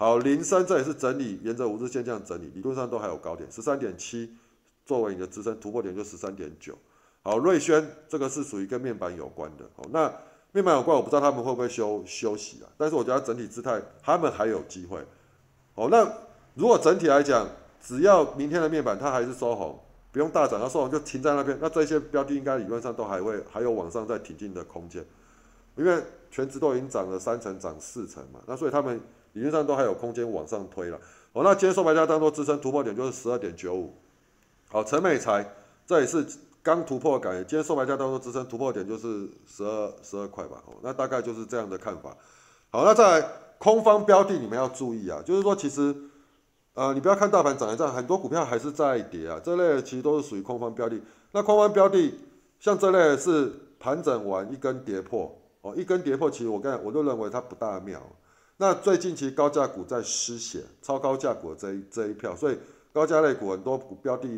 [0.00, 4.32] 好，零三这也是整理，沿着五日线这样整理，理论上都还有高点，十三点七
[4.86, 6.72] 作为你的支撑，突破点就十三点九。
[7.24, 10.08] 好，瑞轩这个是属于跟面板有关的，好，那
[10.52, 15.04] 面板有关，我不知道他们会不会休休息啊，但是我觉得整体姿态他们还有机会。
[15.74, 16.08] 好，那
[16.54, 17.48] 如果整体来讲，
[17.82, 19.80] 只要明天的面板它还是收红，
[20.12, 25.04] 不用大涨，它收红就停在那边，那这些标的应该理论上都还会还有往上再挺进的空间，
[25.74, 29.00] 因为全值都已经涨了三成，涨四成嘛，那所以他们
[29.32, 30.98] 理论上都还有空间往上推了。
[31.32, 33.94] 哦，那今天收盘价当做支撑突破点就是十二点九五。
[34.68, 35.54] 好，陈美才
[35.86, 36.26] 这也是
[36.62, 40.62] 刚突破感，今天收盘价当做支撑突破点就是十二十二块吧。
[40.66, 42.16] 哦，那大概就是这样的看法。
[42.70, 43.26] 好，那在
[43.58, 45.94] 空方标的你们要注意啊，就是说其实。
[46.74, 49.40] 呃，你不要看大盘涨一涨，很多股票还是在跌啊。
[49.42, 50.96] 这类其实都是属于空方标的。
[51.32, 52.14] 那空方标的，
[52.60, 58.00] 像这类是盘整完一根跌破，哦，一根跌破，其实我刚我都认为它不大妙。
[58.60, 62.58] 那最近其实高价股在失血，超高价股这一这一票，所以
[62.92, 64.28] 高价类股很多股标的，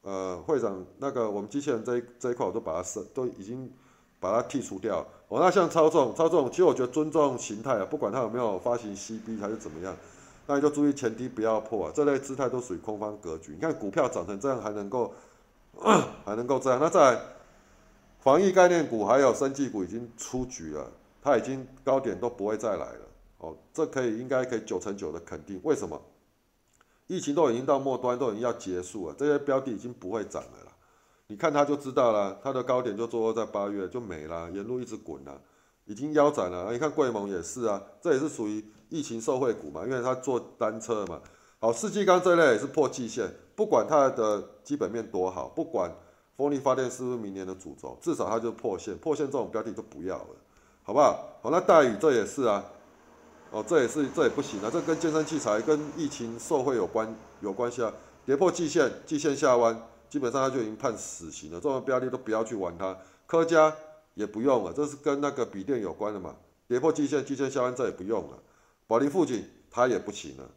[0.00, 3.70] 呃，会长那个我们机器人这一这一块我都把它设都已经
[4.18, 5.06] 把它剔除掉。
[5.28, 9.94] 哦，那像操纵操纵，其实我觉得尊重形态啊，不管它有没有发行 CB 还是怎么样。
[10.46, 13.52] 那你就注意前低不要破啊，这类姿态都属于空方格局。
[13.52, 15.12] 你看股票涨成这样还能够
[16.24, 17.20] 还能够这样，那在
[18.20, 23.00] 防疫概念股还有生技股已经出局了，它已经高点都不会再来了。
[23.48, 25.60] 哦，这可以应该可以九成九的肯定。
[25.62, 26.00] 为什么？
[27.06, 30.72] 疫情都已经到末端，都已经要结束了，这些标的已经不会涨了啦。
[31.28, 35.40] 你看它就知道了，它的高点就坐落在八月就没了，沿路一直滚了，
[35.84, 36.72] 已经腰斩了。
[36.72, 38.64] 你看贵盟也是啊，这也是属于。
[38.88, 41.20] 疫情受惠股嘛，因为它做单车嘛。
[41.58, 45.92] 好，世纪钢这类也是破季线，不管它的基本面多好，不管
[46.36, 48.96] 风力发电是不是明年的主轴，至少它就破线。
[48.98, 50.28] 破线这种标的就不要了，
[50.84, 51.18] 好不好？
[51.42, 52.64] 好，那大宇这也是啊，
[53.50, 57.92] 哦，这也是这也不行啊，这跟健身器材跟疫情受惠有关有关系啊。
[58.24, 59.80] 跌破季线，季线下弯，
[60.10, 61.60] 基本上它就已经判死刑了。
[61.60, 62.96] 这种标的都不要去玩它。
[63.24, 63.72] 科家
[64.14, 66.34] 也不用了，这是跟那个笔电有关的嘛。
[66.66, 68.38] 跌破季线，季线下弯，这也不用了。
[68.88, 70.50] 宝林附近它也不行了，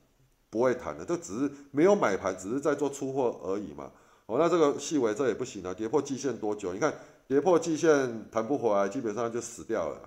[0.49, 3.91] 不会弹的，这只是没有买盘，只是在做出货而已嘛。
[4.25, 6.73] 哦，那这个细微这也不行啊，跌破季线多久？
[6.73, 6.93] 你看
[7.27, 10.01] 跌破季线弹不回来，基本上就死掉了，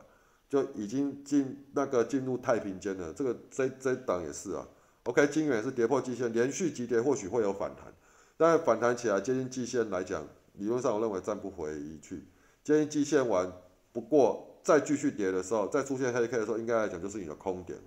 [0.52, 3.10] 就已经进那个进入太平间了。
[3.14, 4.68] 这个这这档也是啊。
[5.04, 7.90] OK，金元是跌破季线，连续急跌或许会有反弹，
[8.36, 10.22] 但反弹起来接近季线来讲，
[10.58, 12.22] 理论上我认为站不回一去。
[12.62, 13.50] 接近季线完，
[13.94, 17.84] 不过再继续跌的时候，再出现黑 K 的时候，应该来讲就是你的空点了。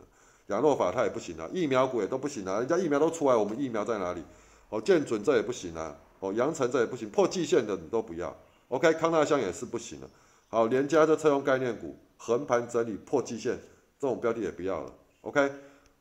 [0.47, 4.23] 亚诺法它也不行啊，疫苗股也都不行啊，人家疫苗都出来，我们疫苗在哪里？
[4.69, 8.35] 哦，建准这也不行啊，哦，阳城这也不行，破季线的你都不要。
[8.69, 10.09] OK，康纳香也是不行了。
[10.55, 13.59] 好，连加这车用概念股横盘整理破季线，
[13.99, 14.93] 这种标的也不要了。
[15.19, 15.51] OK，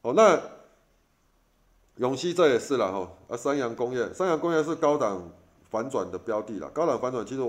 [0.00, 0.40] 好，那。
[1.96, 5.28] 永熙这也是了哈，啊，三洋工业，三洋工业是高档
[5.70, 6.70] 反转的标的了。
[6.70, 7.40] 高档反转，其实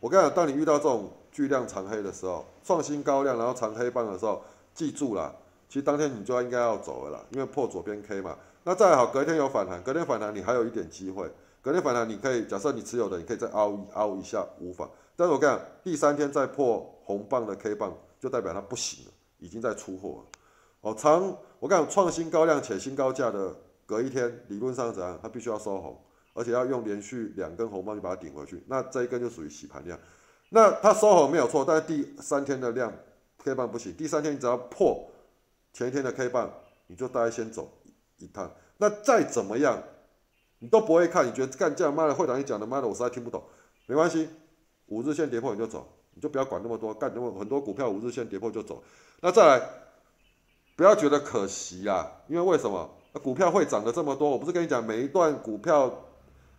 [0.00, 4.42] 我跟你讲，当你遇到这种巨量长黑的时候，创新高量然后长黑棒的时候，
[4.74, 5.34] 记住了，
[5.68, 8.36] 其实当天你就应该要走了啦，因为破左边 K 嘛。
[8.64, 14.86] 那再好，隔天有反弹，隔天反弹你还有一点机会，隔天反弹你可以，假设你持有的，你可以再凹一凹一下无法。
[15.16, 20.24] 但是我跟你讲，第三天再破红棒的 K 棒，就代表它不行了，已经在出货了。
[20.82, 23.56] 哦，长，我跟你讲，创新高量且新高价的。
[23.88, 25.16] 隔一天，理论上怎样？
[25.22, 25.96] 它必须要收红，
[26.34, 28.60] 而且要用连续两根红棒去把它顶回去。
[28.66, 29.96] 那这一根就属于洗盘量。
[30.48, 32.92] 那它收红没有错，但是第三天的量
[33.44, 33.94] K 棒不行。
[33.94, 35.08] 第三天你只要破
[35.72, 36.52] 前一天的 K 棒，
[36.88, 37.70] 你就大概先走
[38.16, 38.52] 一趟。
[38.78, 39.80] 那再怎么样，
[40.58, 41.24] 你都不会看。
[41.24, 43.40] 你觉得干这样，妈的会长你讲的，妈的我实在听不懂。
[43.86, 44.28] 没关系，
[44.88, 46.92] 五日线跌破你就走，你就不要管那么多。
[46.94, 48.82] 干那么很多股票五日线跌破就走。
[49.20, 49.68] 那再来，
[50.76, 52.90] 不要觉得可惜啊，因为为什么？
[53.22, 55.90] 股票会涨得这么多，我不是跟你讲，每一段股票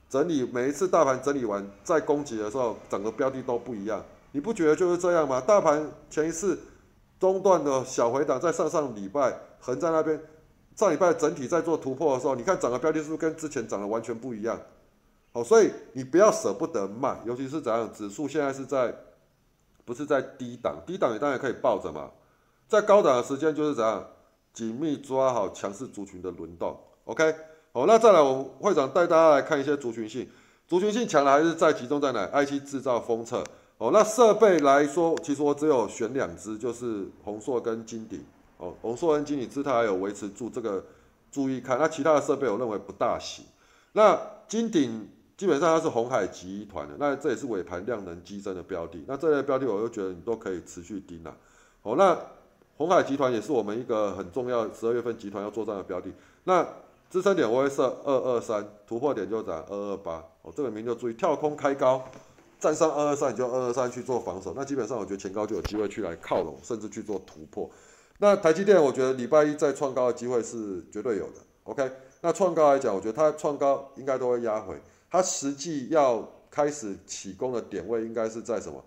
[0.09, 4.03] 整理，每一次大盘整理完再攻击的时候，整个标的都不一样。
[4.31, 5.39] 你不觉得就是这样吗？
[5.39, 6.59] 大盘前一次
[7.19, 10.19] 中段的小回档，在上上礼拜横在那边，
[10.75, 14.59] 上礼拜整体在做突破的时候，你看整个标的是不是跟之前涨的完全不一样？
[15.37, 18.91] 好，所以你不要舍不得卖，尤其是怎样，指数现在是在
[19.85, 22.09] 不是在低档，低档你当然可以抱着嘛，
[22.67, 24.03] 在高档的时间就是怎样。
[24.51, 27.35] 紧密抓好强势族群的轮动，OK，
[27.73, 30.27] 好，那再来，我们会长带大家来看一些族群性，
[30.67, 33.43] 族群性强的还是在集中在哪？IC 制造、封测，
[33.77, 38.25] 哦，那设备来说，其实我只有选两只，就是红硕跟金鼎，
[38.57, 40.83] 哦，红硕跟金鼎姿态还有维持住这个，
[41.31, 43.45] 注意看，那其他的设备我认为不大行。
[43.93, 51.33] 那金鼎基本上它是红海集团的，那这也是尾盘量能激增的标的，那这类标的我就觉得你都可以持续盯了，
[51.81, 52.17] 好，那。
[52.79, 56.13] 红海集团也是我们一个很重要，十二月份集团要作战的标的。
[56.43, 56.63] 那
[57.09, 60.23] 支撑点我会设二二三，突破点就涨二二八。
[60.43, 62.05] 哦，这个名就注意，跳空开高，
[62.59, 64.53] 站上二二三你就二二三去做防守。
[64.55, 67.67] 那基本上我觉得前高就有机会去来靠拢，甚至去做突破。
[68.19, 71.41] 那台积电我觉得礼拜一再创高的机会是绝对有的。
[71.63, 74.79] OK，那创高来讲，我觉得它创高应该都会压回。
[75.09, 78.83] 它实际要开始起攻的点位应该是在什么？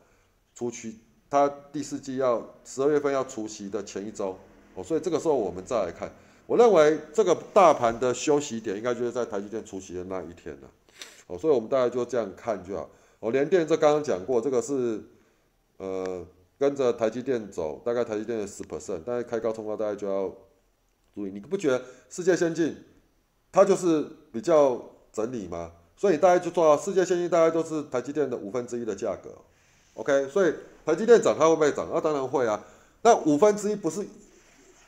[0.54, 0.96] 出区。
[1.30, 4.36] 它第四季要十二月份要除夕的前一周，
[4.74, 6.12] 哦，所以这个时候我们再来看，
[6.44, 10.68] 我认为这个大盘的休息点应该就是在台积电除夕的那一天了，
[11.28, 12.90] 哦，所以我们大概就这样看就好。
[13.20, 15.00] 哦，联电这刚刚讲过，这个是
[15.76, 16.26] 呃
[16.58, 20.34] 跟着台积电走，大概台积电的十 percent，但是开高冲高大概就要
[21.14, 22.76] 注意，你不觉得世界先进
[23.52, 25.70] 它就是比较整理吗？
[26.00, 29.28] 所以大家就做到世界先进大概都是台积电的五分之一的价格
[29.92, 30.54] ，OK，所以。
[30.82, 31.86] 台积电涨，它会不会涨？
[31.92, 32.64] 那当然会啊。
[33.02, 34.04] 那五分之一不是，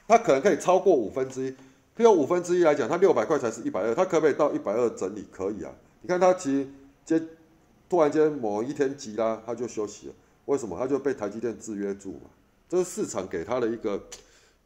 [0.09, 1.51] 它可能可以超过五分之一。
[1.51, 5.27] 譬如五分之一来讲，它六百块才是一百二，它可不可以到一百二整理？
[5.31, 5.71] 可以啊。
[6.01, 6.67] 你看它其
[7.05, 7.23] 接
[7.91, 10.15] 突然间某一天急啦，它就休息了。
[10.47, 10.77] 为什么？
[10.79, 12.31] 它就被台积电制约住嘛。
[12.71, 14.03] 这是市场给它的一个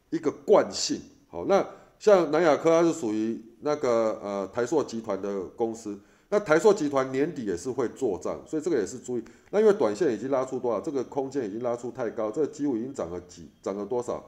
[0.09, 1.01] 一个惯性。
[1.27, 1.63] 好，那
[1.99, 5.99] 像南亚科，它是属于那个呃台硕集团的公司。
[6.29, 9.23] 那台硕集团年底也是会做账，所以这个也是注意。
[9.49, 14.23] 那因为短线已经拉出多少，这个空间已经拉出太高，这个几乎已经涨了几，涨了多少？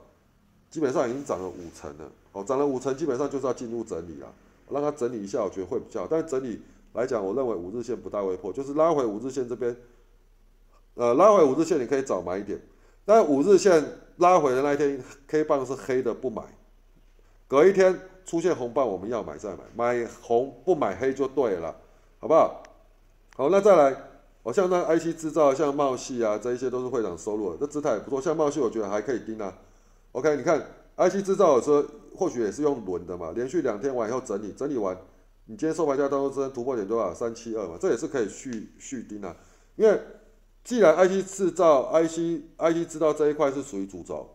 [0.70, 2.12] 基本上已经涨了五成了。
[2.32, 4.34] 哦，涨了五成，基本上就是要进入整理了。
[4.70, 6.08] 让它整理一下，我觉得会比较好。
[6.10, 6.62] 但整理
[6.94, 9.76] 来讲，我认为五日线不大会破，就是拉回五日线这边，
[10.94, 12.62] 呃，拉回五日线你可以早买一点。
[13.04, 13.84] 但五日线
[14.18, 16.44] 拉回的那一天，K 棒是黑的不买，
[17.48, 21.76] 隔一天出现红棒，我们要买再买，买红不买黑就对了。
[22.20, 22.64] 好不好？
[23.36, 23.96] 好，那再来，
[24.44, 28.22] 哦，像那 IC 制造，像茂系啊，这一些都是会长收入的，这姿态也不错。
[28.22, 29.58] 像茂系，我觉得还可以盯啊。
[30.12, 30.60] OK，你看
[30.98, 31.84] IC 制造的时候，
[32.18, 34.98] 或许也是用轮的嘛，连续两天完以后整理，整理完
[35.46, 37.14] 你今天收盘价当中支撑突破点多少？
[37.14, 39.36] 三七二嘛，这也是可以续续盯啊。
[39.78, 39.98] 因为
[40.64, 44.30] 既然 IC 制造、IC IC 制造这一块是属于主轴，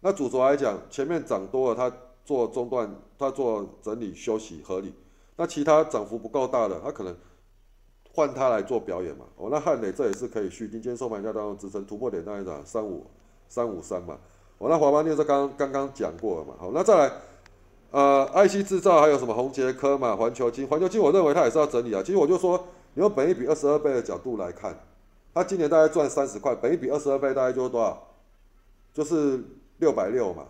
[0.00, 4.94] 那主轴来讲，前面涨多了，它做中断，它做整理休息合理。
[5.38, 7.16] 那其他涨幅不够大的，它可能
[8.12, 9.24] 换它来做表演嘛。
[9.36, 13.06] 哦，那汉磊这也是可以续，今天收盘价当中支撑突破点大概涨三五
[13.48, 14.18] 三五三嘛。
[14.58, 16.52] 哦，那华邦电是刚刚刚讲过了嘛。
[16.58, 17.12] 好，那再来。
[17.90, 22.02] 呃，IC 制造还有什么宏杰科嘛，环球金，环球金，我认为它也是要整理啊。
[22.02, 22.62] 其实我就说，
[22.92, 24.78] 你用本一比二十二倍的角度来看，
[25.32, 27.98] 它今年大概赚三十块，本一比二十二倍大概就是多少？
[28.92, 29.42] 就是
[29.78, 30.44] 六百六嘛。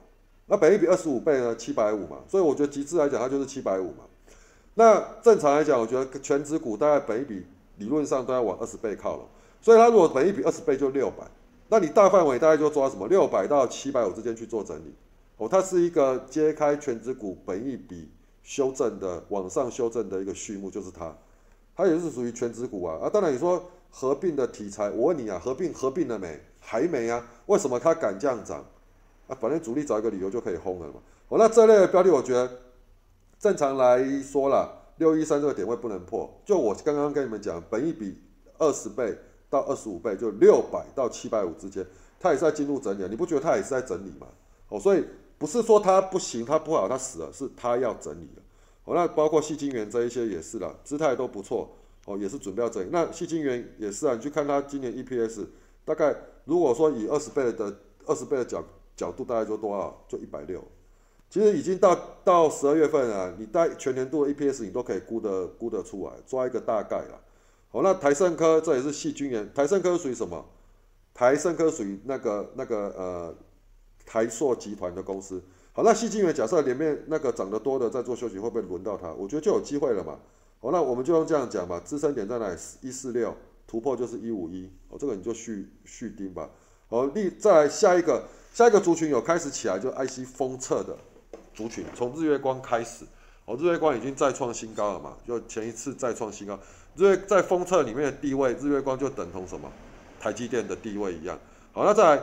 [0.46, 1.54] 那本一比二十五倍呢？
[1.54, 2.16] 七百五嘛。
[2.26, 4.07] 所以我觉得极致来讲，它就是七百五嘛。
[4.78, 7.44] 那正常来讲，我觉得全指股大概本一比
[7.78, 9.24] 理论上都要往二十倍靠了。
[9.60, 11.26] 所以它如果本一比二十倍就六百，
[11.68, 13.08] 那你大范围大概就抓什么？
[13.08, 14.94] 六百到七百五之间去做整理。
[15.36, 18.08] 哦，它是一个揭开全指股本一比
[18.44, 21.12] 修正的往上修正的一个序幕，就是它，
[21.74, 23.10] 它也是属于全指股啊啊！
[23.10, 23.60] 当然你说
[23.90, 26.40] 合并的题材，我问你啊，合并合并了没？
[26.60, 27.26] 还没啊？
[27.46, 28.64] 为什么它敢这样涨？
[29.26, 30.94] 啊，反正主力找一个理由就可以轰了嘛。
[31.30, 32.48] 哦，那这类的标的，我觉得
[33.38, 36.28] 正常来说啦，六一三这个点位不能破。
[36.44, 38.18] 就我刚刚跟你们讲，本一比
[38.58, 39.16] 二十倍
[39.48, 41.86] 到二十五倍，就六百到七百五之间，
[42.18, 44.26] 它也是在进入整理，你不觉得它也是在整理吗？
[44.68, 45.04] 哦，所以。
[45.40, 48.42] 不是说它不行，它不好，它死了，是它要整理了。
[48.82, 51.70] 哦，那包括细金源这一些也是了，姿态都不错。
[52.06, 52.88] 哦，也是准备要整理。
[52.90, 55.46] 那细金源也是啊，你去看它今年 EPS，
[55.84, 56.12] 大概
[56.44, 58.64] 如果说以二十倍的二十倍的角
[58.96, 60.04] 角度，大概就多少？
[60.08, 60.60] 就一百六。
[61.30, 67.20] 其实已经到到十二月份了，你带全年度的 EPS 你都可以估得估得出来，抓一个大概了。
[67.70, 70.44] 好，那台盛科这也是细菌源，台盛科属于什么？
[71.12, 73.34] 台盛科属于那个那个呃。
[74.10, 79.12] 台硕集团的公司，好，那细菌源假设里面那个涨得多的在做休息，会不会轮到它？
[79.12, 80.18] 我觉得就有机会了嘛。
[80.60, 82.50] 好，那我们就用这样讲吧，支撑点在哪？
[82.80, 86.48] 一四六，突破就是一五一，哦，这个你就续续盯吧。
[86.88, 90.96] 好，立再来下一个，下一个族群有开始起来，就 IC 封测的
[91.58, 93.04] 族群，从日月光开始，
[93.44, 96.56] 哦，日月光已经再创新高了嘛，就前一次再创新高，
[96.94, 99.68] 日月在封测里面的地位，日月光就等同什么？
[100.20, 101.36] 台积电的地位一样。
[101.72, 102.22] 好，那再来。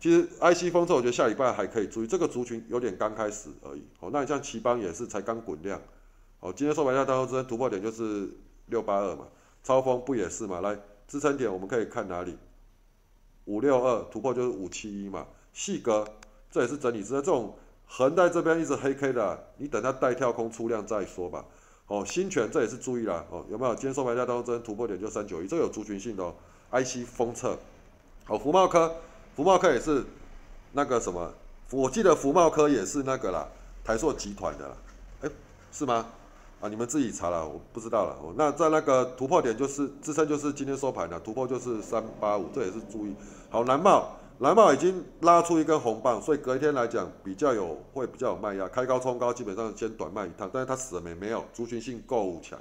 [0.00, 3.82] 其实 IC 封测，我觉得下礼拜还可以注意，这个族群有点刚开始而已。
[3.98, 5.80] 哦，那你像奇邦也是才刚滚量。
[6.38, 8.30] 哦，今天收盘价当中支撑突破点就是
[8.66, 9.26] 六八二嘛，
[9.64, 10.60] 超风不也是嘛？
[10.60, 12.38] 来支撑点我们可以看哪里？
[13.46, 15.26] 五六二突破就是五七一嘛。
[15.52, 16.06] 细格
[16.48, 17.56] 这也是整理支撑，这种
[17.88, 21.44] 横在这边一直黑 K 的，你等它带跳空出量再说吧。
[21.88, 23.24] 哦，新权这也是注意啦。
[23.30, 23.74] 哦，有没有？
[23.74, 26.34] 今天收盘价当中突破点就三九一，这有族群性的哦。
[26.70, 27.58] IC 封测，
[28.26, 28.94] 哦，福茂科。
[29.34, 30.04] 福茂科也是
[30.72, 31.32] 那个什么，
[31.70, 33.48] 我记得福茂科也是那个啦，
[33.82, 34.74] 台硕集团的啦，
[35.22, 35.30] 哎，
[35.72, 36.06] 是吗？
[36.60, 38.16] 啊，你们自己查了，我不知道了。
[38.20, 43.14] 哦，那在那个突破点就是支撑，就是今天收盘的突破就是三八五，这也是注意。
[43.48, 51.12] 好，蓝茂，蓝帽已经拉出一根红棒，所以隔一天来讲比较有会比较有卖压，开高冲高，基本上先短卖一趟，但是它死了没？
[51.12, 52.56] 没有，族群性够强。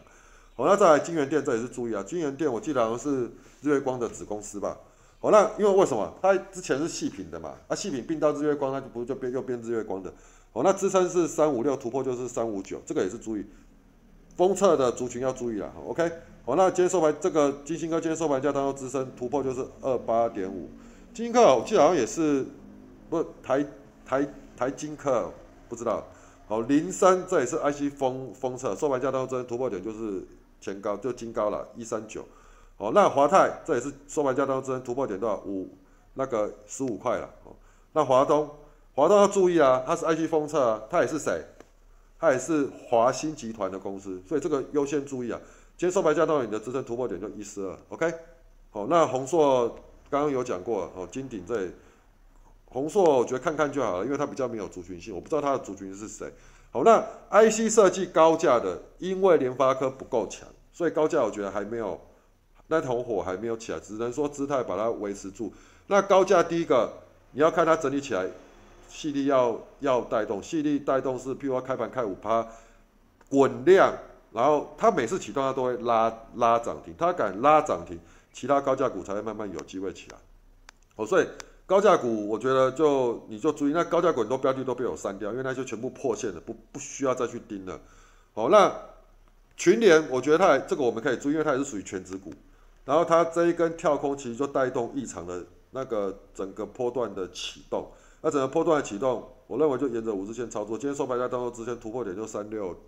[0.55, 4.75] 好，那再来金源店，这也是注意啊，金源店我记得好像是日月光的子公司吧。
[5.19, 7.53] 好，那因为为什么它之前是细品的嘛？
[7.67, 10.11] 啊，细品并到日月光，它就不就变又变日月光的。
[10.51, 13.45] 好，那支撑是三五六，突破就是三五九，这个也是注意。
[14.35, 15.71] 封测的族群要注意了。
[15.85, 16.11] OK，
[16.43, 20.71] 好，那今天收盘这个金星哥今天收盘价当中支撑突破就是二八点五。
[21.17, 22.45] 金星科我记得好像也是
[23.09, 23.65] 不台
[24.05, 24.23] 台
[24.55, 25.33] 台金科
[25.67, 26.05] 不知道。
[26.47, 30.23] 好，零三这也是 IC 封封测收盘价当中突破点就是
[30.61, 32.23] 前高就金高了，一三九。
[32.77, 35.37] 哦，那华泰这也是收盘价当中突破点多少？
[35.37, 35.75] 五
[36.13, 37.27] 那个十五块了。
[37.45, 37.55] 哦，
[37.93, 38.47] 那华东，
[38.93, 41.43] 华东要注意啊，它是 IC 封测啊，它也是谁？
[42.19, 45.41] 它也是华兴集团的公司，所以这个优先注意啊。
[45.77, 48.13] 今天收盘价到你的支撑突破点就一四二，OK。
[48.69, 49.75] 好，那宏硕
[50.09, 51.69] 刚刚有讲过哦，金鼎这
[52.65, 56.31] 宏硕我觉得看看就好了，因为它比较没有族群性，我不知道它的族群是谁。
[56.71, 57.01] 好，那
[57.31, 61.99] IC 设计高价的，因为联发科不够强，所以高价我觉得还没有。
[62.69, 65.53] 那头火还没有起来，只能说姿态把它维持住。
[65.87, 66.91] 那高价第一个
[67.31, 68.27] 你要看它整理起来，
[68.89, 72.45] 细力要要带动，细力带动是，譬如说开盘开五趴，
[73.29, 73.93] 滚量，
[74.33, 77.97] 然后它每次启动它都会拉拉涨停，它敢拉涨停，
[78.37, 80.17] 其他高价股才会慢慢有机会起来。
[80.95, 81.27] 哦，所以
[81.65, 87.81] 高价股我觉得就你就注意，那高价股很多标的都被我删掉，因为那些全部破线了，不不需要再去盯了。
[88.35, 88.71] 好，那
[89.55, 92.31] 群联我觉得它这个我们可以注意，因为它也是属于全指股。
[92.85, 100.77] 然后它这一根跳空其实就带动异常的那个整个波段的启动，那整个波段的启动，我认为就沿着五日线操作。
[100.77, 102.79] 今天收盘价当中之前突破点就三六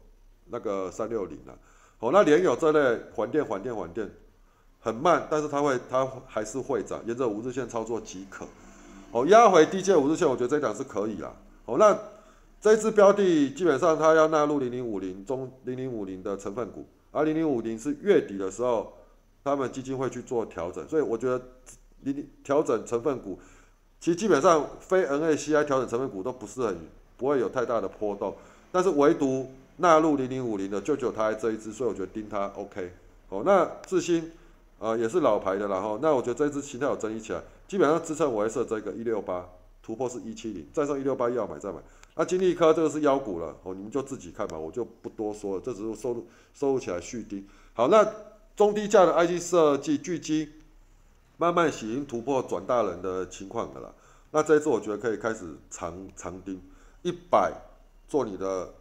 [0.46, 1.58] 那个三六零了。
[1.98, 4.08] 哦，那联友这类缓电缓电缓电
[4.80, 8.46] 很慢，但是它会它还是会涨，沿着五日线操作即可。
[9.12, 11.34] 哦，压回低阶五日线，我觉得这档是可以啦。
[11.66, 11.98] 哦，那
[12.62, 18.94] 这支标的基本上它要纳入零零五零中零零五零的成分股，而零零五零是月底的时候，
[19.44, 21.42] 他们基金会去做调整，所以我觉得
[22.02, 23.40] 零零调整成分股，
[24.00, 26.78] 其实基本上非 NACI 调整成分股都不是很
[27.18, 28.36] 不会有太大的波动，
[28.72, 32.92] 但是唯独纳入零零五零的就只有它这一支，所以我觉得盯它 OK。
[33.30, 34.32] 哦，那智新
[34.80, 39.48] 啊也是老牌的然后那我觉得这支形态有争议起来，基本上支撑我还设这个一六八，
[39.84, 41.80] 突破是一七零，再上一六八要买再买。
[42.16, 47.48] 那金利科这个是妖股了，哦，你们就自己看吧，我就不多说了，这只是收入收入起来续丁。
[47.74, 48.06] 好，那
[48.56, 50.50] 中低价的 IG 设计巨基，
[51.38, 53.94] 慢慢已经突破转大人的情况的了。
[54.32, 56.62] 那这一次我觉得可以开始长长盯，
[57.02, 57.54] 一百
[58.08, 58.74] 做你的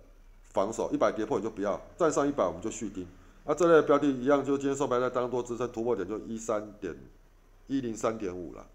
[0.53, 3.07] 防守，一百跌破你就不要，再上一百我们就续盯。
[3.49, 6.95] 那这类标的一样，就今天收盘在当做支撑突破点就一三点
[7.67, 8.67] 一零三点五了。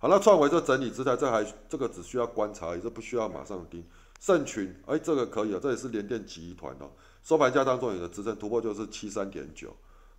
[0.00, 3.84] 好，那创维这整理姿态，这还这个只需要观察，也是不需要马上盯。
[4.18, 6.90] 盛群，哎，这个可以啊，这也是联电集团哦。
[7.22, 9.72] 收盘价当中有的支撑突破就是七三点九。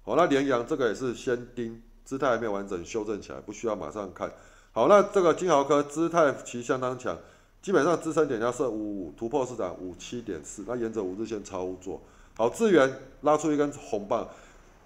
[0.04, 4.32] 好，那联阳这个也是先盯，姿态还没有完整修正起来，不需要马上看。
[4.72, 7.18] 好，那这个金豪科姿态其实相当强，
[7.62, 12.02] 基本上支撑点要设五五，突破市场五七点四，那沿着五日线操作。
[12.40, 12.90] 好，智源
[13.24, 14.26] 拉出一根红棒，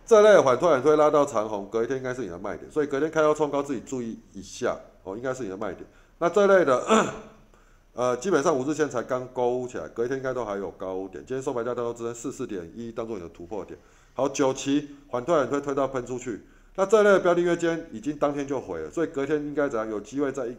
[0.08, 5.86] 这类缓突然推拉到长红，隔一天应该是你的卖点，所以隔天开高冲高自己注意一下哦，应该是你的卖点。
[6.18, 6.84] 那这类的。
[7.93, 11.24] 呃，基本上五日线才刚勾起来，隔一天应该都还有高点。
[11.28, 13.78] 今天收盘价当中支撑四四点一，当做你的突破点。
[14.16, 16.41] 好，九旗缓推缓推推到喷出去，
[16.74, 19.88] 那这类的标的月间已经当天就回了，所以隔天应该怎样？
[19.88, 20.58] 有机会在一，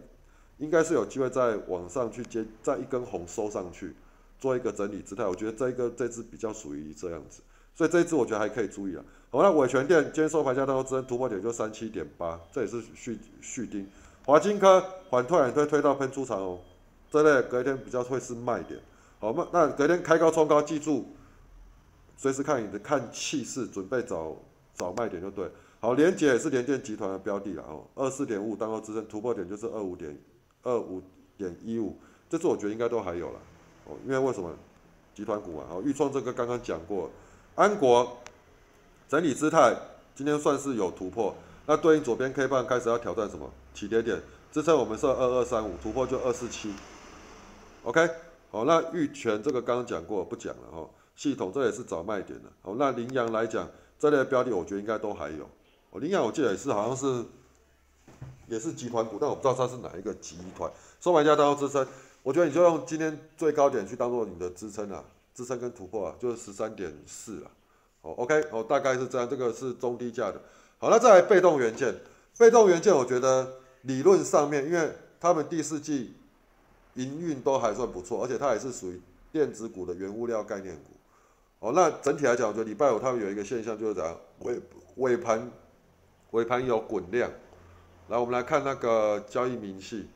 [0.59, 3.97] 应该是有机会在往上去接，在一根红收上去，
[4.45, 5.25] 做一个整理姿态。
[5.25, 7.41] 我觉得这一个这支比较属于这样子，
[7.75, 9.03] 所以这一支我觉得还可以注意啊。
[9.31, 13.89] 好，那伟全电今天收盘价当中支撑突破点就三七点八，这也是续续丁。
[14.27, 16.59] 华金科缓推缓推推到喷出长哦。
[17.11, 18.79] 这类隔天比较会是卖点，
[19.21, 19.49] 好嘛？
[19.53, 21.07] 那隔天开高冲高，记住，
[22.17, 24.37] 随时看你的看气势，准备找
[24.75, 25.49] 找卖点就对。
[25.81, 30.19] 好，连接也是联电集团的标的了哦，二四点五当做支撑，突破点就是二五点
[30.63, 31.01] 二五
[31.37, 31.97] 点一五，
[32.29, 33.39] 这次我觉得应该都还有了
[33.87, 34.51] 哦，因为为什么？
[35.15, 37.09] 集团股嘛，好，豫创这个刚刚讲过，
[37.55, 38.19] 安国
[39.09, 39.73] 整理姿态，
[40.13, 41.33] 今天算是有突破，
[41.67, 43.49] 那对应左边 K 棒开始要挑战什么？
[43.73, 44.21] 起跌点，
[44.51, 46.75] 支撑我们设二二三五，突破就二四七。
[47.85, 48.11] OK，
[48.51, 50.91] 好，那玉泉这个刚刚讲过，不讲了哈。
[51.15, 52.49] 系统这也是找卖点的。
[52.63, 53.69] 好，那羚羊来讲，
[54.01, 55.49] 这类标的我觉得应该都还有。
[55.91, 57.25] 哦，羚羊我记得也是好像是，
[58.49, 60.69] 也是集团股，但我不知道它是哪一个集团。
[61.01, 61.87] 收盘价当做支撑，
[62.25, 67.51] 我觉得你就用今天最高点去当做你的支撑啊，支撑跟突破啊，就是十三点四了。
[68.03, 70.43] 哦，OK，哦，大概是这样，这个是中低价的。
[70.79, 71.95] 好，那再来被动元件，
[72.37, 76.15] 被动元件我觉得理论上面，因为他们第四季。
[76.95, 79.03] 营运都还算不错，而且它也是属于
[79.33, 80.93] 电子股的原物料概念股。
[81.59, 84.61] 哦，那整体来讲，我觉得礼拜五他们有一个现象就是怎样尾
[84.95, 85.51] 尾盘
[86.31, 87.29] 尾盘有滚量。
[88.07, 90.09] 来，我们来看那个交易明细，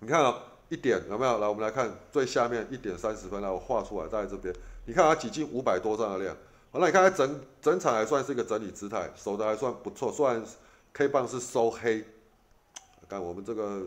[0.00, 1.38] 你看啊，一点有没有？
[1.38, 4.54] 来，我们来看最下面一点三十分，来我画出来在这边，
[4.86, 6.36] 你看它挤进五百多张的量。
[6.70, 10.44] 好，那你看它整整场还算是一个整理姿态，守的还算不错，虽然
[10.92, 12.04] K 棒是收黑，
[13.08, 13.86] 看我们这个。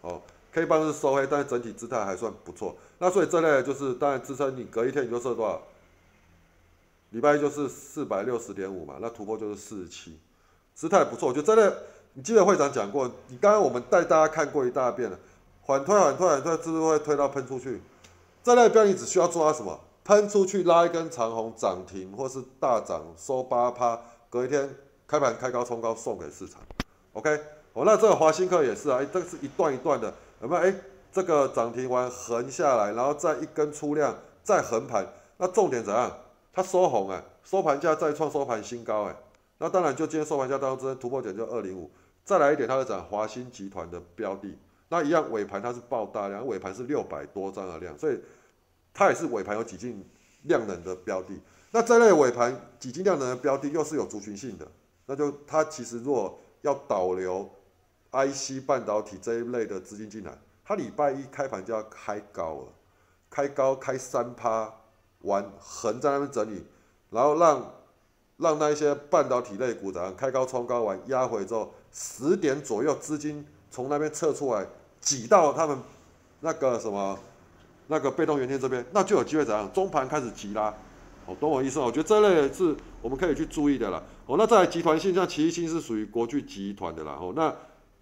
[0.00, 2.76] 哦，K 棒是收黑，但是整体姿态还算不错。
[2.98, 5.60] 那所以这类就是，当然支撑你隔一天你就设多少？
[7.10, 10.16] 礼拜一就是四百六十点五嘛，那突破就是四十七，
[10.74, 11.32] 姿态不错。
[11.32, 11.82] 就真的，
[12.18, 15.16] 你记得会长讲过，你刚刚我们带大家看过一大遍了，
[15.62, 17.80] 缓推缓推缓推，是不是会推到喷出去？
[18.42, 19.78] 这类标你只需要做到什么？
[20.02, 24.68] 喷出去拉一根长红涨停，或是大涨收八趴，隔一天
[25.06, 26.60] 开盘开高冲高送给市场
[27.12, 27.40] ，OK。
[27.74, 30.12] 哦，那这个华新科也是啊，哎，这个是一段一段的，
[30.42, 30.60] 有没有？
[30.60, 30.74] 哎，
[31.12, 34.12] 这个涨停完横下来，然后再一根出量，
[34.42, 35.06] 再横盘，
[35.36, 36.10] 那重点怎样？
[36.52, 39.14] 它收红哎，收盘价再创收盘新高哎，
[39.58, 41.88] 那当然就今天收盘价当中突破点就二零五，
[42.28, 44.54] 再来一点，它是涨华新集团的标的，
[44.90, 48.20] 那一样尾盘它是爆大量，尾盘是六百多张的量，所以
[48.92, 50.04] 它也是尾盘有几进
[50.42, 51.40] 量能的标的。
[51.70, 54.68] 那这类尾盘几进量能的标的又是有族群性的，
[55.06, 57.48] 那就它其实若要导流。
[58.10, 60.32] IC 半导体这一类的资金进来，
[60.64, 62.72] 它礼拜一开盘就要开高了，
[63.28, 64.72] 开高开三趴，
[65.20, 66.64] 完横在那边整理，
[67.10, 67.70] 然后让
[68.38, 74.66] 让那一些半导体类股怎样开高冲高完压回之后，十点左右资金从那边撤出来，
[75.00, 75.78] 挤到他们
[76.40, 77.18] 那个什么
[77.86, 79.72] 那个被动元件这边，那就有机会怎样？
[79.72, 80.74] 中盘开始急拉，
[81.26, 81.78] 哦，懂我意思？
[81.80, 84.02] 我觉得这类是我们可以去注意的啦。
[84.26, 87.16] 哦，那在集团性，像奇异星是属于国巨集团的啦。
[87.20, 87.54] 哦，那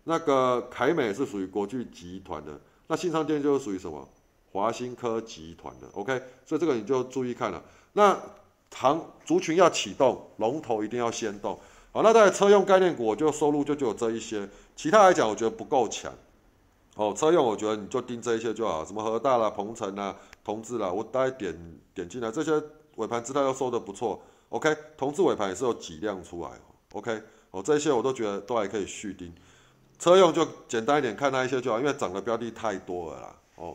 [0.05, 4.09] 那个凯美是属于国巨集团的，那信昌电就是属于什么？
[4.53, 5.87] 华新科集团的。
[5.93, 7.63] OK，所以这个你就注意看了。
[7.93, 8.19] 那
[8.73, 11.59] 行族群要启动，龙头一定要先动。
[11.97, 16.13] 好，那在车用概念股，我就收入就只有这一些，其他来讲我觉得不够强。
[16.95, 22.63] 哦，车用我觉得你就盯这一些就好，什么和大啦、鹏程啦、同志啦，我大概点点进来，这些
[22.97, 24.21] 尾盘姿态都收的不错。
[24.51, 26.51] OK，同志尾盘也是有几量出来。
[26.93, 27.19] OK，
[27.51, 29.33] 哦，这些我都觉得都还可以续盯。
[29.99, 33.35] 车用就简单一点，看那一些就好，因为涨的标的太多了啦。
[33.55, 33.75] 哦，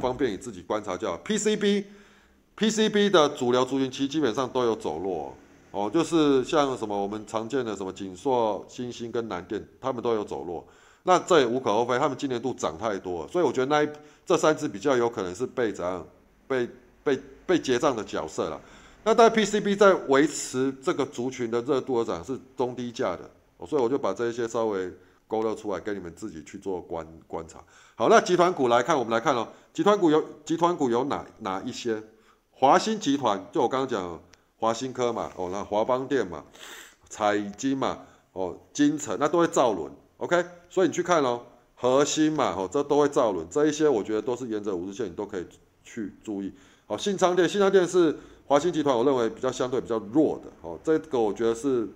[0.00, 1.16] 方便你自己观察就好。
[1.24, 5.32] PCB，PCB 的主流族群其实基本上都有走弱。
[5.76, 10.66] 哦就是像什么我们常见的什么锦硕、新兴跟南电，他们都有走弱，
[11.02, 13.88] 那这也无可厚非，他们今年度涨太多，所以我觉得那一
[14.24, 16.02] 这三只比较有可能是被怎样
[16.48, 16.66] 被
[17.04, 18.58] 被被结账的角色了。
[19.04, 23.30] 那但 PCB 在维持这个族群的热度而涨是中低价的，
[23.66, 24.90] 所以我就把这一些稍微
[25.28, 27.62] 勾勒出来，给你们自己去做观观察。
[27.96, 32.02] 好，那集团股来看，我们来看哦，集团股有集团股有哪哪一些？
[32.50, 34.18] 华兴集团，就我刚刚讲。
[34.58, 36.44] 华新科嘛，哦，那华邦电嘛，
[37.08, 41.42] 彩金嘛，哦，金城那都会造轮，OK，所以你去看哦，
[41.74, 45.46] 核心嘛，哦，这都会造轮，这一些我觉得都是沿着五日线，你都可以
[45.84, 46.52] 去注意。
[46.86, 51.88] 好，信昌电，信昌电是华兴集团，我认为比较相对比较弱的，哦，这个我觉得是，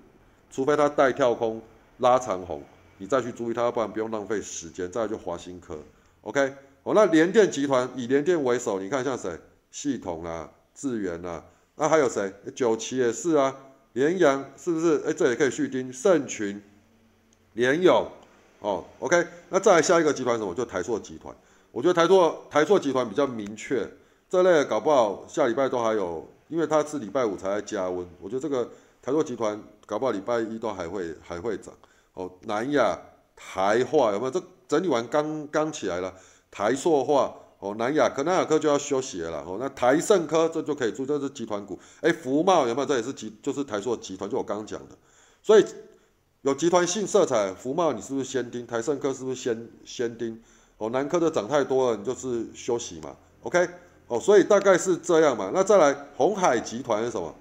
[0.51, 1.63] 除非它带跳空
[1.99, 2.63] 拉长红，
[2.99, 4.91] 你再去注意它，不然不用浪费时间。
[4.91, 5.79] 再来就华兴科
[6.23, 9.39] ，OK，哦，那联电集团以联电为首，你看像谁？
[9.71, 11.45] 系统啊，智源啊。
[11.81, 12.31] 那还有谁？
[12.55, 13.57] 九旗也是啊，
[13.95, 15.03] 联阳是不是？
[15.07, 15.91] 哎，这也可以续盯。
[15.91, 16.63] 盛群、
[17.55, 18.07] 联勇，
[18.59, 19.27] 哦，OK。
[19.49, 20.55] 那再来下一个集团什么？
[20.55, 21.35] 就台塑集团。
[21.73, 23.89] 我觉得台塑台塑集团比较明确，
[24.29, 28.07] 这类搞不好下礼拜都还有，因为它是礼拜五才加温。
[28.21, 28.69] 我觉得这个
[29.01, 31.73] 台塑集团搞不好礼拜一都还会还会涨。
[32.13, 33.01] 哦，南亚、
[33.35, 34.31] 台化有没有？
[34.31, 36.13] 这整理完刚刚起来了，
[36.51, 37.35] 台塑化。
[37.61, 39.59] 哦，南亚科、南亚科就要休息了哦。
[39.61, 41.79] 那台盛科这就可以做，这是集团股。
[42.01, 42.87] 哎，福茂有没有？
[42.87, 44.97] 这也是集，就是台塑集团，就我刚刚讲的。
[45.43, 45.65] 所以
[46.41, 48.67] 有集团性色彩，福茂你是不是先盯？
[48.67, 50.41] 台盛科是不是先先盯？
[50.79, 53.15] 哦，南科的涨太多了，你就是休息嘛。
[53.43, 53.69] OK，
[54.07, 55.51] 哦，所以大概是这样嘛。
[55.53, 57.35] 那再来，红海集团是什么？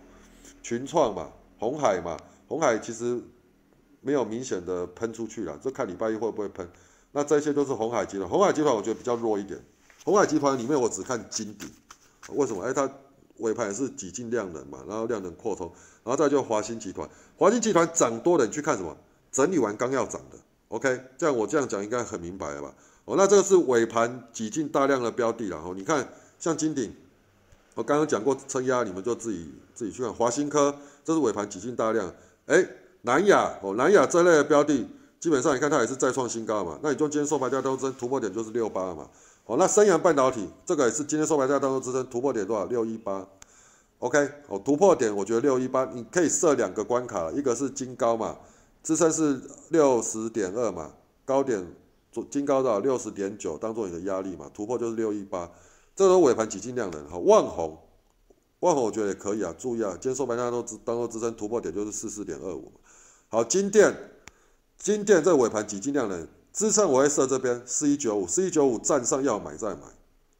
[0.61, 2.17] 群创嘛，红海嘛，
[2.49, 3.17] 红海其实
[4.01, 6.69] 没有明显的喷出去了，就看礼拜一会不会喷。
[7.13, 9.57] 那这些都是红海集团，红海集团我觉得比较弱一点。
[10.09, 11.69] 红海集团里面，我只看金鼎，
[12.29, 12.63] 为什么？
[12.63, 12.89] 哎，它
[13.37, 15.71] 尾盘是几进量能嘛，然后量能扩充，
[16.03, 17.07] 然后再就华兴集团，
[17.37, 18.97] 华兴集团涨多的，你去看什么？
[19.31, 20.37] 整理完刚要涨的
[20.69, 22.73] ，OK，这样我这样讲应该很明白了吧？
[23.05, 26.91] 哦，那这个是尾盘挤进大量的标的了，哦，你看像金鼎，
[27.75, 32.11] 我刚刚讲过撑压，你们就自己自己去看华兴科，这是尾盘挤进大量，
[32.47, 32.67] 哎，
[33.03, 34.87] 南亚哦，南亚这类的标的，
[35.19, 39.07] 基本上你看它也是再创新高嘛，那你就今天收盘价都真突破点就是六八嘛。
[39.49, 42.65] 哦，那升阳半导体这个也是今天收盘价当中支撑突破点多少？
[42.65, 43.27] 六一八
[43.97, 48.37] ，OK，哦，突破点我觉得六一八，你可以设两个关卡，一个是金高嘛，
[48.83, 50.93] 支撑是六十点二嘛，
[51.25, 51.65] 高点
[52.11, 55.49] 做金高到六十点九，当做你的压力嘛，突破就是六一八，
[55.95, 57.75] 这都尾盘几进量能，好，万红，
[58.59, 62.71] 万红我觉得也可以啊，注意啊，今天收盘价都支当做支撑突破点就是四四点二五，
[63.29, 63.97] 好，金电，
[64.77, 66.27] 金电这尾盘几进量能。
[66.51, 69.81] 支撑我会设这边四一九五，四一九五站上要买再买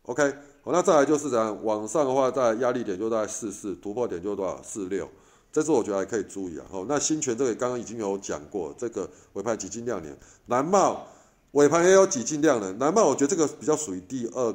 [0.03, 0.33] ，OK，
[0.63, 5.07] 好，那再来就是怎样，往上的话在压力点就在四四，突破点就多少四六，
[5.53, 6.65] 这次我觉得还可以注意啊。
[6.69, 11.07] 好，那新权这个刚刚已经有讲过，这个尾盘几进量能，南茂
[11.51, 14.53] 尾盘也有几进量能，南茂我觉得这个比较属于第二，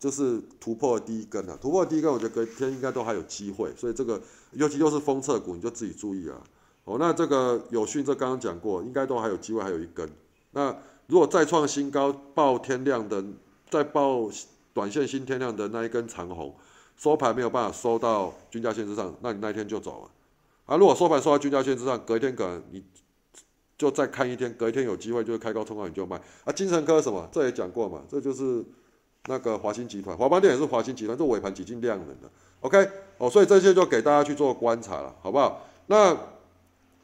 [0.00, 4.20] 就是突破第一根啊，突破第一根我觉得隔天应该都还有机会，所以这个
[4.52, 6.36] 尤其又是封测股，你就自己注意啊。
[6.84, 10.10] 哦，那这个有讯这刚刚讲过，应该都还有机会，还有一根，
[10.52, 10.74] 那。
[11.06, 13.22] 如果再创新高，报天量的，
[13.68, 14.30] 再报
[14.72, 16.54] 短线新天量的那一根长红，
[16.96, 20.10] 收盘没有办法收到均价线之上，那你那一天就走了。
[20.64, 22.82] 啊，如果收盘收到均价线之上，隔一天可能你
[23.76, 26.18] 就再看一天，隔一天有机会就是开高冲高你就卖。
[26.44, 27.28] 啊，金城科什么？
[27.30, 28.64] 这也讲过嘛，这就是
[29.26, 32.30] 那个华兴集团，华邦电也是华兴集团，这尾盘几近量能的。
[32.60, 32.88] OK，
[33.18, 35.66] 哦，所以这些就给大家去做观察了，好不好？
[35.88, 36.16] 那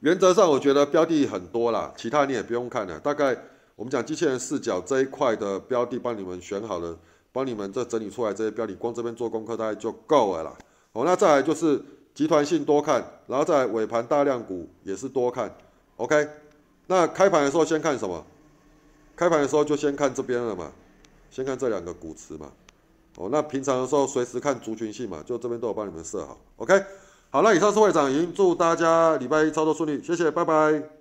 [0.01, 3.36] 原则上我觉得标的很多啦，其他你也不用看了，大概。
[3.81, 6.95] 我们讲机器人视角这一块的标的，帮你们选好了，
[7.33, 10.55] 帮你们这整理出来这些标的，光这边做功课大概就够了啦。
[10.93, 15.51] 好，那再来就是集团性多看，然后再尾盘大量股也是多看。
[15.97, 16.28] OK，
[16.89, 18.22] 那开盘的时候先看什么？
[19.16, 20.70] 开盘的时候就先看这边了嘛，
[21.31, 22.53] 先看这两个股池嘛。
[23.16, 26.39] 哦，那平常的时候随时看族群性嘛，就这边都有帮你们设好。
[26.57, 26.85] OK，
[27.31, 30.99] 好，那以上是会长，已经祝大家礼拜一操作顺利，谢谢，拜拜。